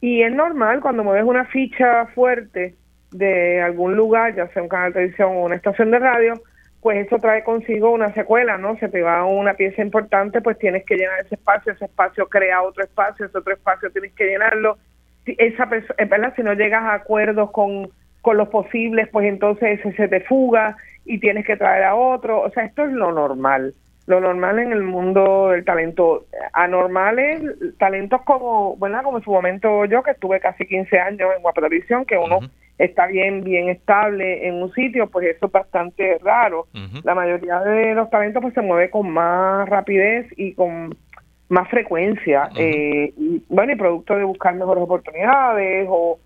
[0.01, 2.75] Y es normal cuando mueves una ficha fuerte
[3.11, 6.33] de algún lugar, ya sea un canal de televisión o una estación de radio,
[6.83, 8.77] pues eso trae consigo una secuela, ¿no?
[8.77, 12.61] Se te va una pieza importante, pues tienes que llenar ese espacio, ese espacio crea
[12.61, 14.77] otro espacio, ese otro espacio tienes que llenarlo.
[15.25, 16.33] Esa ¿verdad?
[16.35, 17.89] Si no llegas a acuerdos con,
[18.21, 22.41] con los posibles, pues entonces se te fuga y tienes que traer a otro.
[22.41, 23.73] O sea, esto es lo normal.
[24.05, 26.25] Lo normal en el mundo del talento.
[26.51, 27.41] Anormales,
[27.79, 31.61] talentos como, bueno, como en su momento yo, que estuve casi 15 años en Guapa
[31.61, 32.41] Televisión, que uno
[32.77, 36.67] está bien, bien estable en un sitio, pues eso es bastante raro.
[37.03, 40.95] La mayoría de los talentos pues se mueve con más rapidez y con
[41.49, 42.49] más frecuencia.
[42.57, 46.19] eh, y, bueno, y producto de buscar mejores oportunidades o,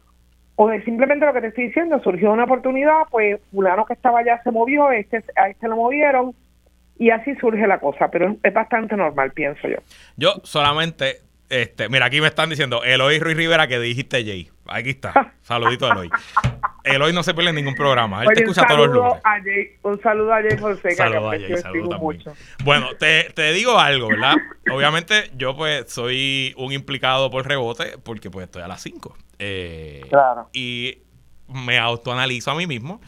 [0.56, 4.20] o de simplemente lo que te estoy diciendo, surgió una oportunidad, pues fulano que estaba
[4.20, 6.34] allá se movió, este, a este lo movieron,
[6.98, 9.78] y así surge la cosa, pero es bastante normal, pienso yo.
[10.16, 11.18] Yo solamente,
[11.50, 14.50] este, mira, aquí me están diciendo, Eloy Ruiz Rivera que dijiste Jay.
[14.70, 15.34] Aquí está.
[15.42, 16.10] Saludito a Eloy.
[16.84, 18.24] Eloy no se pierde en ningún programa.
[18.24, 19.22] Él te escucha todos los lunes.
[19.84, 20.96] un saludo a Jay Fonseca.
[20.96, 22.34] Saludo a Jay, saludo mucho.
[22.64, 24.36] Bueno, te, te, digo algo, ¿verdad?
[24.72, 29.18] Obviamente yo pues soy un implicado por rebote porque pues estoy a las 5.
[29.40, 30.50] Eh, claro.
[30.54, 31.00] Y
[31.48, 33.02] me autoanalizo a mí mismo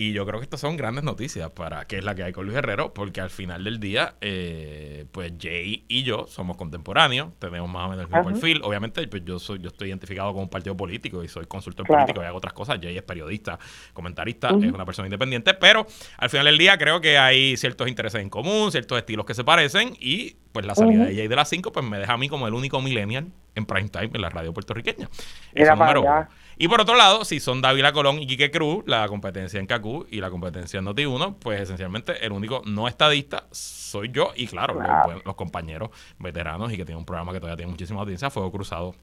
[0.00, 2.46] y yo creo que estas son grandes noticias para que es la que hay con
[2.46, 7.68] Luis Herrero, porque al final del día, eh, pues Jay y yo somos contemporáneos, tenemos
[7.68, 8.62] más o menos el mismo perfil.
[8.64, 12.22] Obviamente, pues yo soy, yo estoy identificado con un partido político y soy consultor político
[12.22, 12.78] y hago otras cosas.
[12.80, 13.58] Jay es periodista,
[13.92, 15.86] comentarista, es una persona independiente, pero
[16.16, 19.44] al final del día creo que hay ciertos intereses en común, ciertos estilos que se
[19.44, 22.30] parecen y pues la salida de Jay de las 5 pues me deja a mí
[22.30, 25.10] como el único millennial en prime time en la radio puertorriqueña.
[25.52, 26.26] Eso número.
[26.62, 30.06] Y por otro lado, si son Dávila Colón y Quique Cruz, la competencia en CACU
[30.10, 34.78] y la competencia en Noti1, pues esencialmente el único no estadista soy yo y claro,
[35.24, 38.94] Los, compañeros veteranos y que tienen un programa que todavía tiene muchísima audiencia, Fuego Cruzado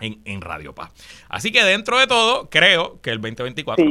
[0.00, 0.90] en, en, Radio Paz.
[1.28, 3.84] Así que dentro de todo, creo que el 2024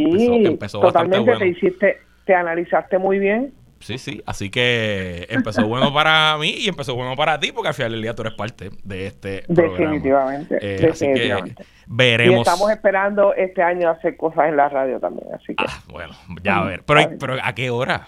[0.49, 1.39] empezó, bastante bueno.
[1.39, 4.23] Te, hiciste, te analizaste muy bien Sí, sí.
[4.25, 8.01] Así que empezó bueno para mí y empezó bueno para ti, porque al final del
[8.01, 11.55] día tú eres parte de este definitivamente, eh, Así que
[11.87, 12.37] veremos.
[12.37, 15.27] Y estamos esperando este año hacer cosas en la radio también.
[15.33, 15.65] Así que.
[15.67, 16.13] Ah, bueno,
[16.43, 16.83] ya a ver.
[16.83, 18.07] Pero, pero ¿a qué hora?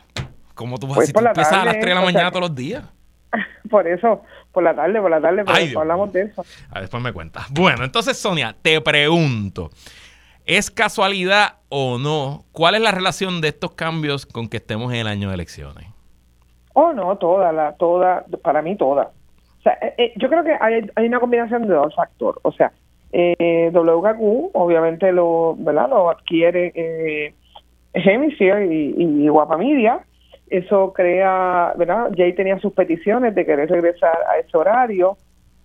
[0.55, 2.83] ¿Cómo tú vas pues a empezar a las 3 de la mañana todos los días?
[3.69, 6.45] Por eso, por la tarde, por la tarde, pero hablamos de eso.
[6.69, 7.49] A después me cuentas.
[7.49, 9.71] Bueno, entonces, Sonia, te pregunto.
[10.45, 12.43] ¿Es casualidad o no?
[12.51, 15.87] ¿Cuál es la relación de estos cambios con que estemos en el año de elecciones?
[16.73, 19.11] Oh, no, toda, la, toda, para mí toda.
[19.59, 22.39] O sea, eh, eh, yo creo que hay, hay, una combinación de dos factores.
[22.43, 22.73] O sea,
[23.13, 25.89] eh, WKQ obviamente lo, ¿verdad?
[25.89, 27.33] lo adquiere eh,
[27.93, 30.01] y, y Guapa Media.
[30.49, 32.11] Eso crea, ¿verdad?
[32.17, 35.17] Jay tenía sus peticiones de querer regresar a ese horario.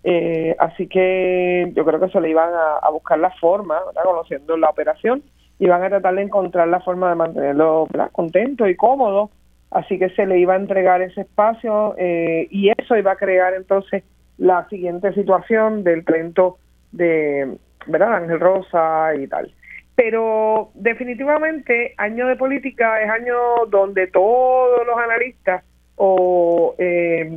[0.04, 4.70] Eh, así que yo creo que se le iban a, buscar la forma, conociendo la
[4.70, 5.22] operación,
[5.58, 9.30] iban a tratar de encontrar la forma de mantenerlo contento y cómodo.
[9.70, 13.52] Así que se le iba a entregar ese espacio eh, y eso iba a crear
[13.52, 14.02] entonces
[14.38, 16.56] la siguiente situación del talento
[16.92, 18.14] de ¿verdad?
[18.14, 19.52] Ángel Rosa y tal.
[19.94, 23.36] Pero definitivamente año de política es año
[23.68, 25.64] donde todos los analistas
[25.98, 27.30] o, eh,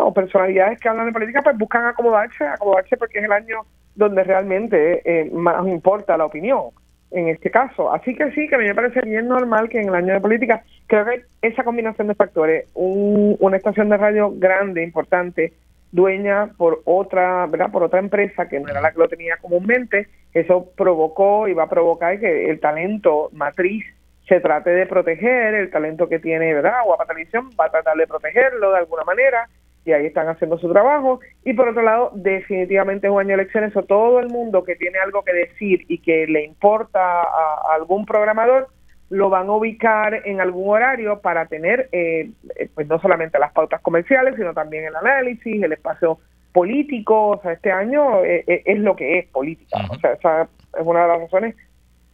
[0.00, 3.60] o personalidades que hablan de política pues buscan acomodarse, acomodarse porque es el año
[3.94, 6.70] donde realmente eh, más importa la opinión
[7.10, 7.92] en este caso.
[7.92, 10.20] Así que sí, que a mí me parece bien normal que en el año de
[10.20, 15.54] política, creo que esa combinación de factores, una estación de radio grande, importante,
[15.90, 17.70] dueña por otra, ¿verdad?
[17.70, 21.64] Por otra empresa que no era la que lo tenía comúnmente, eso provocó y va
[21.64, 23.84] a provocar que el talento matriz
[24.28, 26.84] se trate de proteger el talento que tiene, ¿verdad?
[26.84, 29.48] Guapa Televisión va a tratar de protegerlo de alguna manera
[29.84, 31.20] y ahí están haciendo su trabajo.
[31.44, 34.76] Y por otro lado, definitivamente es un año de elecciones o todo el mundo que
[34.76, 38.68] tiene algo que decir y que le importa a, algún programador,
[39.08, 43.52] lo van a ubicar en algún horario para tener, eh, eh, pues no solamente las
[43.52, 46.18] pautas comerciales, sino también el análisis, el espacio
[46.52, 47.28] político.
[47.28, 49.78] O sea, este año eh, es lo que es política.
[49.90, 51.56] O sea, esa es una de las razones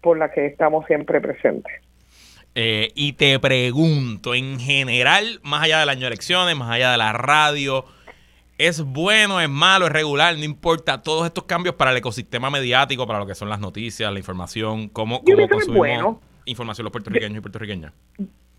[0.00, 1.83] por las que estamos siempre presentes.
[2.54, 6.98] Eh, y te pregunto, en general, más allá del año de elecciones, más allá de
[6.98, 7.84] la radio,
[8.58, 10.36] ¿es bueno, es malo, es regular?
[10.36, 14.12] No importa, todos estos cambios para el ecosistema mediático, para lo que son las noticias,
[14.12, 17.92] la información, cómo, cómo consumimos información los puertorriqueños y puertorriqueñas.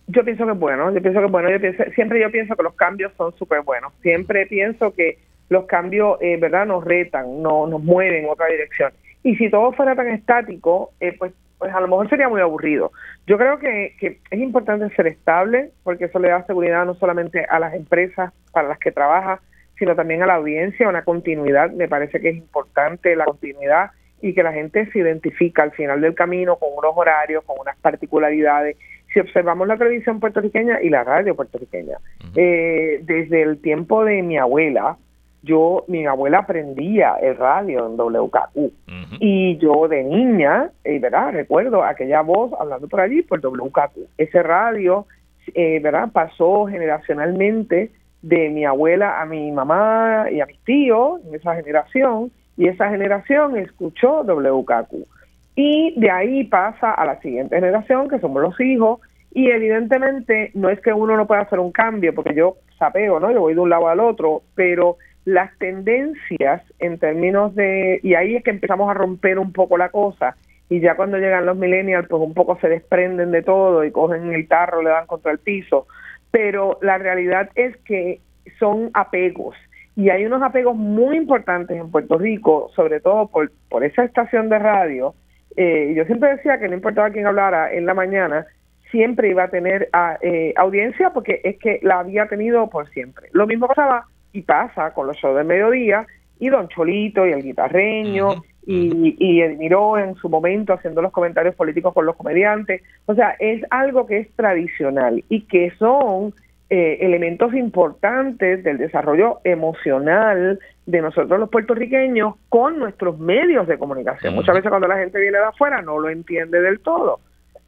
[0.07, 2.55] Yo pienso que es bueno, yo pienso que es bueno, yo pienso, siempre yo pienso
[2.55, 7.41] que los cambios son súper buenos, siempre pienso que los cambios, eh, ¿verdad?, nos retan,
[7.41, 8.91] no, nos mueven en otra dirección.
[9.23, 12.91] Y si todo fuera tan estático, eh, pues pues a lo mejor sería muy aburrido.
[13.27, 17.45] Yo creo que, que es importante ser estable porque eso le da seguridad no solamente
[17.45, 19.39] a las empresas para las que trabaja,
[19.77, 21.71] sino también a la audiencia, una continuidad.
[21.71, 23.91] Me parece que es importante la continuidad
[24.21, 27.77] y que la gente se identifica al final del camino con unos horarios, con unas
[27.77, 28.77] particularidades.
[29.13, 31.97] Si observamos la televisión puertorriqueña y la radio puertorriqueña,
[32.35, 34.97] eh, desde el tiempo de mi abuela,
[35.45, 38.71] yo, mi abuela aprendía el radio en WKU
[39.19, 41.31] y yo de niña, eh, ¿verdad?
[41.31, 44.07] Recuerdo aquella voz hablando por allí por WKU.
[44.17, 45.05] Ese radio,
[45.53, 46.09] eh, ¿verdad?
[46.11, 52.31] Pasó generacionalmente de mi abuela a mi mamá y a mis tíos en esa generación
[52.57, 55.07] y esa generación escuchó WKQ.
[55.55, 58.99] Y de ahí pasa a la siguiente generación, que somos los hijos,
[59.31, 63.31] y evidentemente no es que uno no pueda hacer un cambio, porque yo sapeo, ¿no?
[63.31, 68.35] Yo voy de un lado al otro, pero las tendencias en términos de, y ahí
[68.35, 70.35] es que empezamos a romper un poco la cosa,
[70.69, 74.33] y ya cuando llegan los millennials, pues un poco se desprenden de todo y cogen
[74.33, 75.87] el tarro, le dan contra el piso.
[76.31, 78.19] Pero la realidad es que
[78.59, 79.55] son apegos
[79.95, 84.49] y hay unos apegos muy importantes en Puerto Rico, sobre todo por, por esa estación
[84.49, 85.15] de radio.
[85.55, 88.45] Eh, yo siempre decía que no importaba quién hablara en la mañana,
[88.91, 93.29] siempre iba a tener ah, eh, audiencia porque es que la había tenido por siempre.
[93.31, 94.05] Lo mismo pasaba
[94.35, 96.05] y pasa con los shows de mediodía
[96.39, 101.55] y Don Cholito y el guitarreño y, y Edmiró en su momento haciendo los comentarios
[101.55, 102.81] políticos con los comediantes.
[103.05, 106.33] O sea, es algo que es tradicional y que son
[106.69, 114.33] eh, elementos importantes del desarrollo emocional de nosotros los puertorriqueños con nuestros medios de comunicación.
[114.33, 117.19] Muchas veces cuando la gente viene de afuera no lo entiende del todo.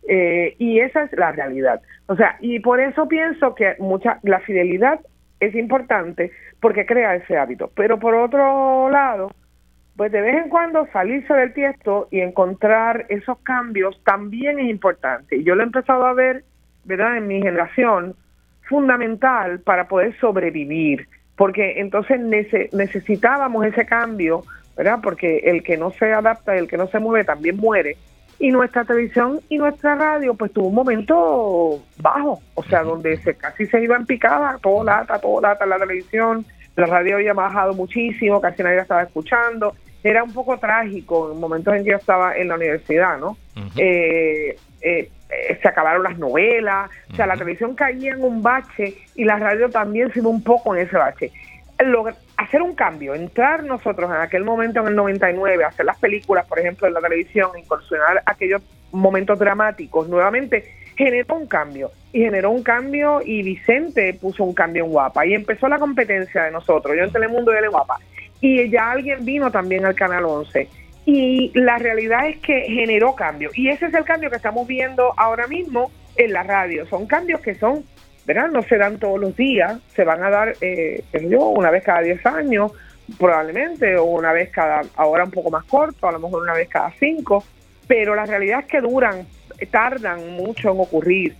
[0.09, 1.81] Eh, y esa es la realidad.
[2.07, 4.99] O sea, y por eso pienso que mucha la fidelidad
[5.39, 7.71] es importante porque crea ese hábito.
[7.75, 9.31] Pero por otro lado,
[9.95, 15.43] pues de vez en cuando salirse del tiesto y encontrar esos cambios también es importante.
[15.43, 16.43] Yo lo he empezado a ver,
[16.85, 17.17] ¿verdad?
[17.17, 18.15] En mi generación,
[18.67, 24.43] fundamental para poder sobrevivir, porque entonces necesitábamos ese cambio,
[24.75, 24.99] ¿verdad?
[25.01, 27.97] Porque el que no se adapta, el que no se mueve, también muere.
[28.39, 33.35] Y nuestra televisión y nuestra radio, pues tuvo un momento bajo, o sea, donde se
[33.35, 37.73] casi se iba en picada, todo lata, todo lata la televisión, la radio había bajado
[37.73, 39.75] muchísimo, casi nadie estaba escuchando.
[40.03, 43.37] Era un poco trágico en momentos en que yo estaba en la universidad, ¿no?
[43.75, 48.95] eh, eh, eh, se acabaron las novelas, o sea, la televisión caía en un bache
[49.15, 51.31] y la radio también se un poco en ese bache.
[52.37, 56.59] Hacer un cambio, entrar nosotros en aquel momento en el 99, hacer las películas, por
[56.59, 58.61] ejemplo, en la televisión, incursionar aquellos
[58.91, 64.85] momentos dramáticos, nuevamente generó un cambio y generó un cambio y Vicente puso un cambio
[64.85, 67.99] en Guapa y empezó la competencia de nosotros, yo en Telemundo y él en Guapa
[68.39, 70.67] y ya alguien vino también al Canal 11
[71.05, 73.49] y la realidad es que generó cambio.
[73.53, 76.85] Y ese es el cambio que estamos viendo ahora mismo en la radio.
[76.87, 77.85] Son cambios que son,
[78.27, 78.49] ¿verdad?
[78.49, 82.01] No se dan todos los días, se van a dar, eh, yo, una vez cada
[82.01, 82.73] 10 años,
[83.17, 86.67] probablemente, o una vez cada, ahora un poco más corto, a lo mejor una vez
[86.67, 87.43] cada 5,
[87.87, 89.25] pero la realidad es que duran,
[89.71, 91.35] tardan mucho en ocurrir.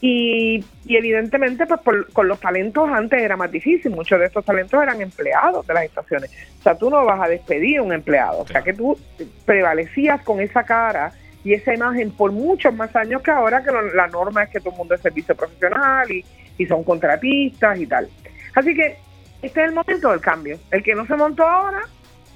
[0.00, 3.92] Y, evidentemente, pues con los talentos antes era más difícil.
[3.92, 6.30] Muchos de estos talentos eran empleados de las estaciones.
[6.58, 8.40] O sea, tú no vas a despedir a un empleado.
[8.40, 8.98] O sea, que tú
[9.46, 11.10] prevalecías con esa cara
[11.44, 14.70] y esa imagen por muchos más años que ahora, que la norma es que todo
[14.70, 16.24] el mundo es servicio profesional y,
[16.56, 18.08] y son contratistas y tal.
[18.54, 18.96] Así que
[19.42, 20.58] este es el momento del cambio.
[20.70, 21.82] El que no se montó ahora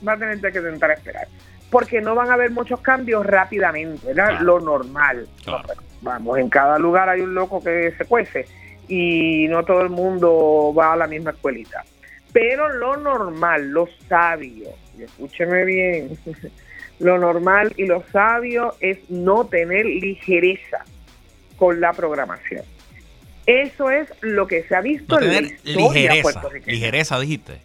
[0.07, 1.27] va a tener que intentar esperar.
[1.71, 4.41] Porque no van a haber muchos cambios rápidamente, ¿verdad?
[4.41, 5.27] Lo normal.
[5.43, 5.69] Claro.
[6.03, 8.47] Vamos, en cada lugar hay un loco que se cuece
[8.89, 11.85] y no todo el mundo va a la misma escuelita.
[12.33, 16.19] Pero lo normal, lo sabio, y escúcheme bien,
[16.99, 20.85] lo normal y lo sabio es no tener ligereza
[21.57, 22.63] con la programación.
[23.47, 27.61] Eso es lo que se ha visto en la ligereza, ligereza dijiste.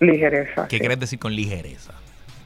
[0.00, 0.68] Ligereza.
[0.68, 1.94] ¿Qué quieres decir con ligereza?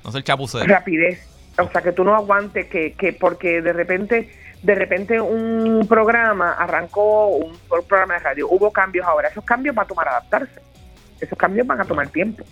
[0.05, 0.65] No sé el chapucero.
[0.67, 1.27] Rapidez.
[1.59, 4.31] O sea, que tú no aguantes que, que porque de repente
[4.63, 7.59] de repente un programa arrancó, un,
[7.89, 10.61] programa de radio, hubo cambios ahora, esos cambios van a tomar adaptarse,
[11.21, 12.45] esos cambios van a tomar tiempo.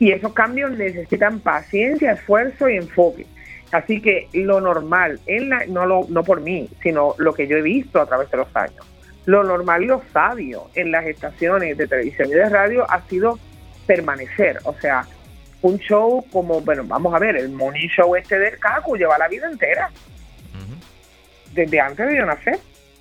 [0.00, 3.26] Y esos cambios necesitan paciencia, esfuerzo y enfoque.
[3.70, 7.56] Así que lo normal, en la, no, lo, no por mí, sino lo que yo
[7.56, 8.84] he visto a través de los años,
[9.26, 13.38] lo normal y lo sabio en las estaciones de televisión y de radio ha sido
[13.86, 14.58] permanecer.
[14.64, 15.06] O sea,
[15.62, 19.28] un show como, bueno, vamos a ver, el Money Show este de Cacu lleva la
[19.28, 19.90] vida entera
[21.52, 22.58] desde antes de yo nacer.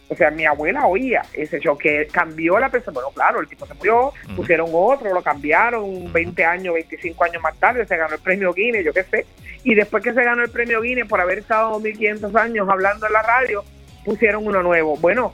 [0.10, 2.96] O sea, mi abuela oía ese show que cambió la persona.
[2.96, 7.56] Bueno, claro, el tipo se murió, pusieron otro, lo cambiaron 20 años, 25 años más
[7.58, 9.26] tarde, se ganó el premio Guinness, yo qué sé.
[9.64, 13.14] Y después que se ganó el premio Guinness por haber estado 1500 años hablando en
[13.14, 13.64] la radio,
[14.04, 14.98] pusieron uno nuevo.
[14.98, 15.34] Bueno,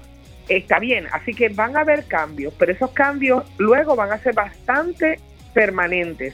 [0.50, 4.34] está bien, así que van a haber cambios, pero esos cambios luego van a ser
[4.34, 5.20] bastante
[5.54, 6.34] permanentes.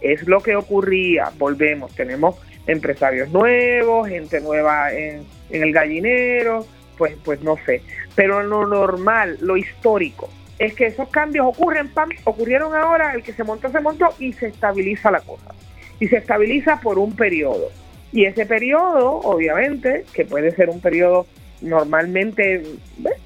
[0.00, 6.66] Es lo que ocurría, volvemos, tenemos empresarios nuevos, gente nueva en en el gallinero,
[6.96, 7.82] pues, pues no sé.
[8.14, 10.28] Pero lo normal, lo histórico,
[10.58, 14.32] es que esos cambios ocurren, pam, ocurrieron ahora, el que se montó, se montó y
[14.32, 15.54] se estabiliza la cosa.
[15.98, 17.70] Y se estabiliza por un periodo.
[18.12, 21.26] Y ese periodo, obviamente, que puede ser un periodo
[21.62, 22.62] normalmente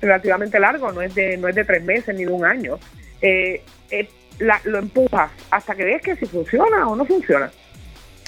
[0.00, 2.78] relativamente largo, no es de no es de tres meses ni de un año,
[3.22, 4.08] eh, eh,
[4.38, 7.50] lo empujas hasta que ves que si funciona o no funciona.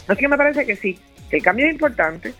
[0.07, 0.99] Así que me parece que sí,
[1.31, 2.33] que el cambio es importante,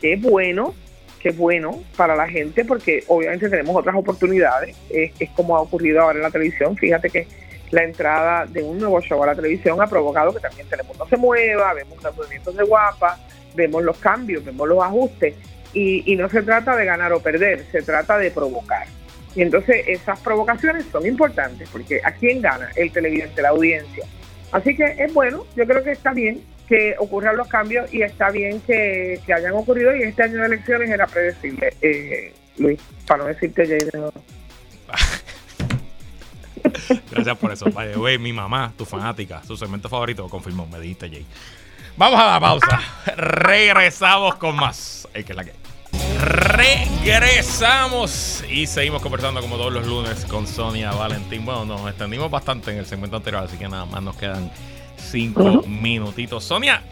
[0.00, 0.74] que es bueno,
[1.20, 6.00] que es bueno para la gente porque obviamente tenemos otras oportunidades, es, como ha ocurrido
[6.00, 7.28] ahora en la televisión, fíjate que,
[7.70, 11.16] la entrada de un nuevo show a la televisión ha provocado que también Telemundo se
[11.16, 13.16] mueva, vemos los movimientos de guapa,
[13.54, 15.34] vemos los cambios, vemos los ajustes
[15.72, 18.86] y, no se trata de ganar o perder, se trata de provocar.
[19.36, 22.70] Y entonces esas provocaciones son importantes porque ¿a quién gana?
[22.74, 24.04] El televidente, la audiencia.
[24.50, 28.30] Así que es bueno, yo creo que está bien que ocurran los cambios y está
[28.30, 33.28] bien que, hayan ocurrido y este año de elecciones era predecible, eh, Luis, para no
[33.28, 33.90] decirte Jay de
[37.10, 37.66] Gracias por eso.
[37.72, 41.26] Vaya, güey, mi mamá, tu fanática, su segmento favorito, confirmó, me dijiste, Jay.
[41.96, 42.78] Vamos a la pausa.
[43.16, 45.08] Regresamos con más.
[45.12, 45.54] Hay que la que.
[46.22, 51.44] Regresamos y seguimos conversando como todos los lunes con Sonia Valentín.
[51.44, 54.52] Bueno, nos extendimos bastante en el segmento anterior, así que nada más nos quedan
[55.00, 56.44] cinco minutitos.
[56.44, 56.82] Sonia,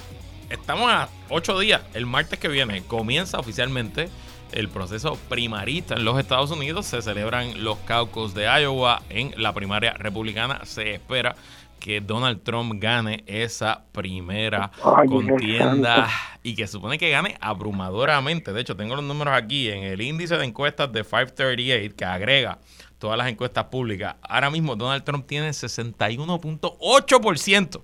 [0.51, 1.83] estamos a ocho días.
[1.95, 4.09] El martes que viene comienza oficialmente
[4.53, 6.87] el proceso primarista en los Estados Unidos.
[6.87, 10.65] Se celebran los caucus de Iowa en la primaria republicana.
[10.65, 11.37] Se espera
[11.79, 14.73] que Donald Trump gane esa primera
[15.09, 16.09] contienda
[16.43, 18.53] y que supone que gane abrumadoramente.
[18.53, 22.59] De hecho, tengo los números aquí en el índice de encuestas de 538 que agrega
[22.99, 24.17] todas las encuestas públicas.
[24.23, 27.83] Ahora mismo Donald Trump tiene 61.8%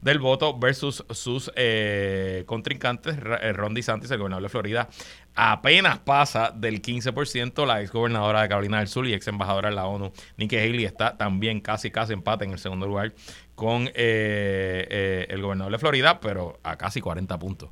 [0.00, 3.16] del voto versus sus eh, contrincantes.
[3.16, 4.88] Eh, Ron DeSantis, el gobernador de Florida,
[5.34, 7.66] apenas pasa del 15%.
[7.66, 10.84] La ex gobernadora de Carolina del Sur y ex embajadora en la ONU, Nikki Haley,
[10.84, 13.14] está también casi, casi empate en el segundo lugar
[13.54, 17.70] con eh, el gobernador de Florida, pero a casi 40 puntos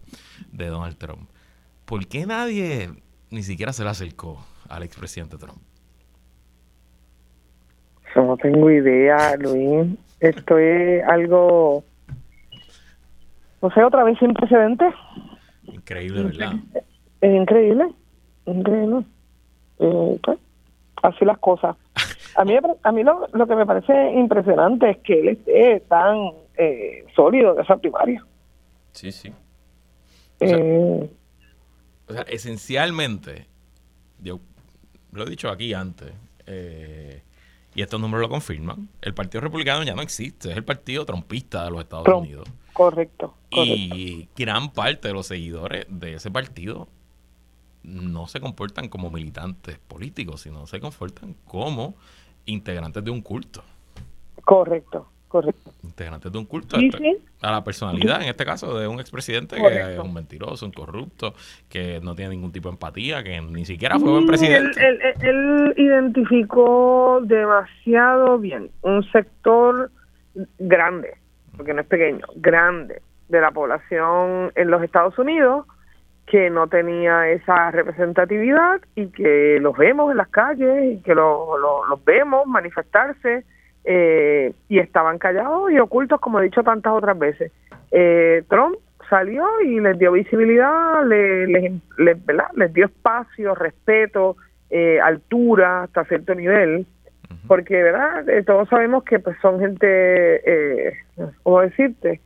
[0.50, 1.28] de Donald Trump.
[1.84, 2.90] ¿Por qué nadie
[3.30, 5.60] ni siquiera se le acercó al expresidente Trump?
[8.22, 9.96] No tengo idea, Luis.
[10.20, 11.84] Esto es algo
[13.64, 14.92] no sé, otra vez sin precedentes.
[15.62, 16.52] Increíble, ¿verdad?
[17.22, 17.86] Es increíble,
[18.44, 19.06] increíble.
[19.78, 20.38] Eh, pues,
[21.02, 21.74] así las cosas.
[22.36, 26.32] A mí, a mí lo, lo, que me parece impresionante es que él esté tan
[26.58, 28.22] eh, sólido de esa primaria.
[28.92, 29.32] Sí, sí.
[30.40, 31.08] Eh,
[32.06, 33.46] o sea, esencialmente,
[34.20, 34.40] yo
[35.12, 36.12] lo he dicho aquí antes,
[37.74, 41.64] y estos números lo confirman, el Partido Republicano ya no existe, es el partido trompista
[41.64, 42.48] de los Estados Unidos.
[42.72, 46.88] Correcto, Y gran parte de los seguidores de ese partido
[47.82, 51.94] no se comportan como militantes políticos, sino se comportan como
[52.46, 53.62] integrantes de un culto.
[54.44, 55.72] Correcto, correcto.
[55.82, 56.76] Integrantes de un culto
[57.42, 61.34] a la personalidad, en este caso, de un expresidente que es un mentiroso, un corrupto,
[61.68, 64.80] que no tiene ningún tipo de empatía, que ni siquiera fue buen presidente.
[65.22, 69.90] él identificó demasiado bien un sector
[70.60, 71.14] grande
[71.56, 75.66] porque no es pequeño, grande de la población en los Estados Unidos
[76.26, 82.04] que no tenía esa representatividad y que los vemos en las calles y que los
[82.04, 83.44] vemos manifestarse
[83.84, 87.52] eh, y estaban callados y ocultos como he dicho tantas otras veces.
[87.90, 88.76] Eh, Trump
[89.08, 91.48] salió y les dio visibilidad, les,
[91.98, 94.36] les, dio espacio, respeto,
[94.70, 96.86] eh, altura hasta cierto nivel
[97.46, 100.94] porque verdad eh, todos sabemos que pues son gente eh,
[101.42, 102.20] cómo decirte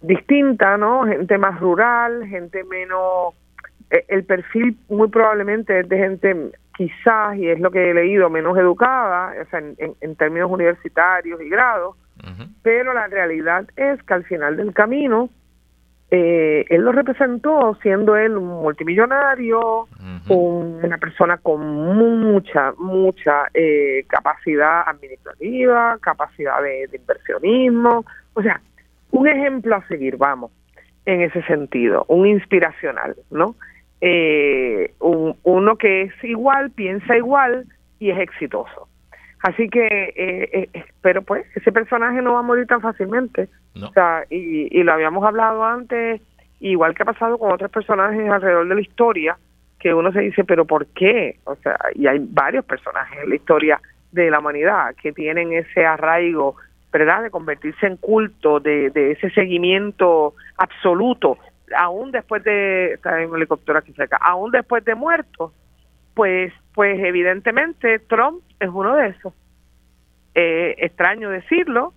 [0.00, 3.34] distinta no gente más rural gente menos
[3.90, 8.30] eh, el perfil muy probablemente es de gente quizás y es lo que he leído
[8.30, 11.96] menos educada o sea en, en, términos universitarios y grados
[12.62, 15.28] pero la realidad es que al final del camino
[16.14, 19.88] eh, él lo representó siendo él un multimillonario,
[20.28, 28.04] una persona con mucha, mucha eh, capacidad administrativa, capacidad de, inversionismo,
[28.34, 28.60] o sea,
[29.10, 30.50] un ejemplo a seguir, vamos,
[31.06, 33.54] en ese sentido, un inspiracional, ¿no?
[34.04, 37.66] Eh, uno que es igual, piensa igual
[38.00, 38.88] y es exitoso.
[39.44, 43.48] Así que, eh, eh, pero pues, ese personaje no va a morir tan fácilmente.
[43.80, 46.20] O sea, y, y lo habíamos hablado antes,
[46.58, 49.38] igual que ha pasado con otros personajes alrededor de la historia,
[49.78, 51.38] que uno se dice, pero ¿por qué?
[51.44, 53.80] O sea, y hay varios personajes en la historia
[54.10, 56.56] de la humanidad que tienen ese arraigo,
[56.92, 61.38] ¿verdad?, de convertirse en culto, de, de ese seguimiento absoluto,
[61.76, 65.52] aún después de, está en un helicóptero aquí cerca, aún después de muertos,
[66.14, 69.32] pues, pues evidentemente Trump es uno de esos.
[70.34, 71.92] Eh, extraño decirlo,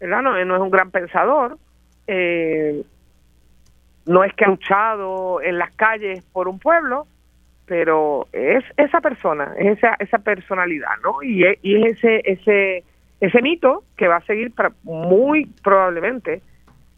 [0.00, 0.22] ¿verdad?
[0.22, 1.58] No, es un gran pensador,
[2.06, 2.82] eh,
[4.06, 7.06] no es que ha luchado en las calles por un pueblo,
[7.66, 11.22] pero es esa persona, es esa, esa personalidad, ¿no?
[11.22, 12.84] Y es, y es ese, ese,
[13.20, 14.52] ese mito que va a seguir
[14.84, 16.40] muy probablemente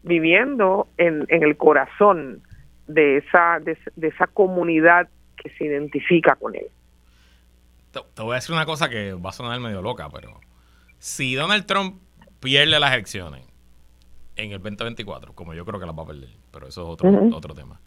[0.03, 2.41] viviendo en, en el corazón
[2.87, 6.67] de esa, de esa comunidad que se identifica con él.
[7.91, 10.39] Te, voy a decir una cosa que va a sonar medio loca, pero
[10.99, 12.01] si Donald Trump
[12.39, 13.45] pierde las elecciones
[14.35, 17.09] en el 2024, como yo creo que las va a perder, pero eso es otro,
[17.33, 17.79] otro tema.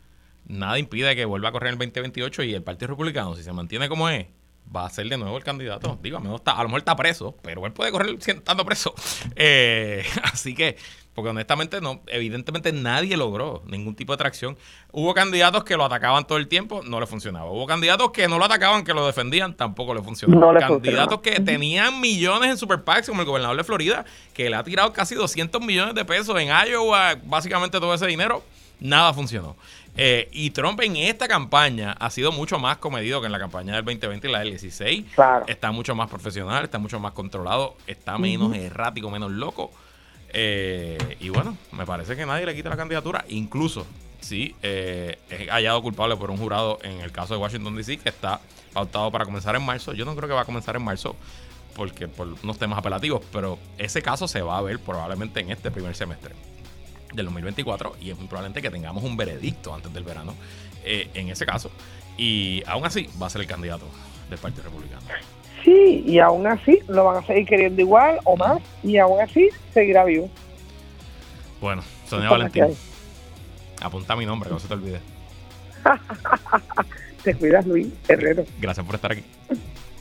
[0.46, 3.52] Nada impide que vuelva a correr en el 2028 y el Partido Republicano, si se
[3.52, 4.26] mantiene como es,
[4.74, 5.98] va a ser de nuevo el candidato.
[6.02, 6.28] Digo, a, lo
[6.68, 8.94] mejor está preso, pero él puede correr estando preso.
[9.36, 10.76] Eh, así que,
[11.14, 14.56] porque honestamente, no, evidentemente nadie logró ningún tipo de atracción.
[14.92, 17.50] Hubo candidatos que lo atacaban todo el tiempo, no le funcionaba.
[17.50, 20.58] Hubo candidatos que no lo atacaban, que lo defendían, tampoco le funcionaba.
[20.58, 24.64] candidatos que tenían millones en Super PACs, como el gobernador de Florida, que le ha
[24.64, 28.42] tirado casi 200 millones de pesos en Iowa, básicamente todo ese dinero,
[28.80, 29.54] nada funcionó.
[29.94, 33.74] Eh, y Trump en esta campaña ha sido mucho más comedido que en la campaña
[33.74, 35.04] del 2020 y la del 16.
[35.46, 39.70] Está mucho más profesional, está mucho más controlado, está menos errático, menos loco.
[40.32, 43.86] Eh, y bueno, me parece que nadie le quita la candidatura, incluso
[44.20, 48.08] si eh, es hallado culpable por un jurado en el caso de Washington DC, que
[48.08, 48.40] está
[48.72, 49.92] pautado para comenzar en marzo.
[49.92, 51.16] Yo no creo que va a comenzar en marzo
[51.74, 55.70] porque por unos temas apelativos, pero ese caso se va a ver probablemente en este
[55.70, 56.34] primer semestre
[57.14, 60.34] del 2024 y es muy probablemente que tengamos un veredicto antes del verano
[60.84, 61.70] eh, en ese caso.
[62.16, 63.86] Y aún así va a ser el candidato
[64.28, 65.02] del Partido Republicano.
[65.64, 69.48] Sí, y aún así lo van a seguir queriendo igual o más y aún así
[69.72, 70.28] seguirá vivo.
[71.60, 72.66] Bueno, Sonia Valentín,
[73.80, 75.00] apunta mi nombre, que no se te olvide.
[77.22, 78.44] te cuidas, Luis Herrero.
[78.60, 79.24] Gracias por estar aquí.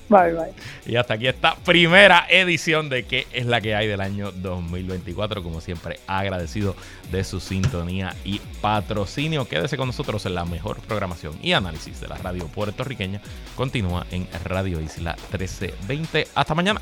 [0.10, 0.54] Bye, bye.
[0.86, 5.44] Y hasta aquí esta primera edición de ¿Qué es la que hay del año 2024?
[5.44, 6.76] Como siempre, agradecido
[7.12, 9.48] de su sintonía y patrocinio.
[9.48, 13.22] Quédese con nosotros en la mejor programación y análisis de la radio puertorriqueña.
[13.56, 16.28] Continúa en Radio Isla 1320.
[16.36, 16.82] Hasta mañana.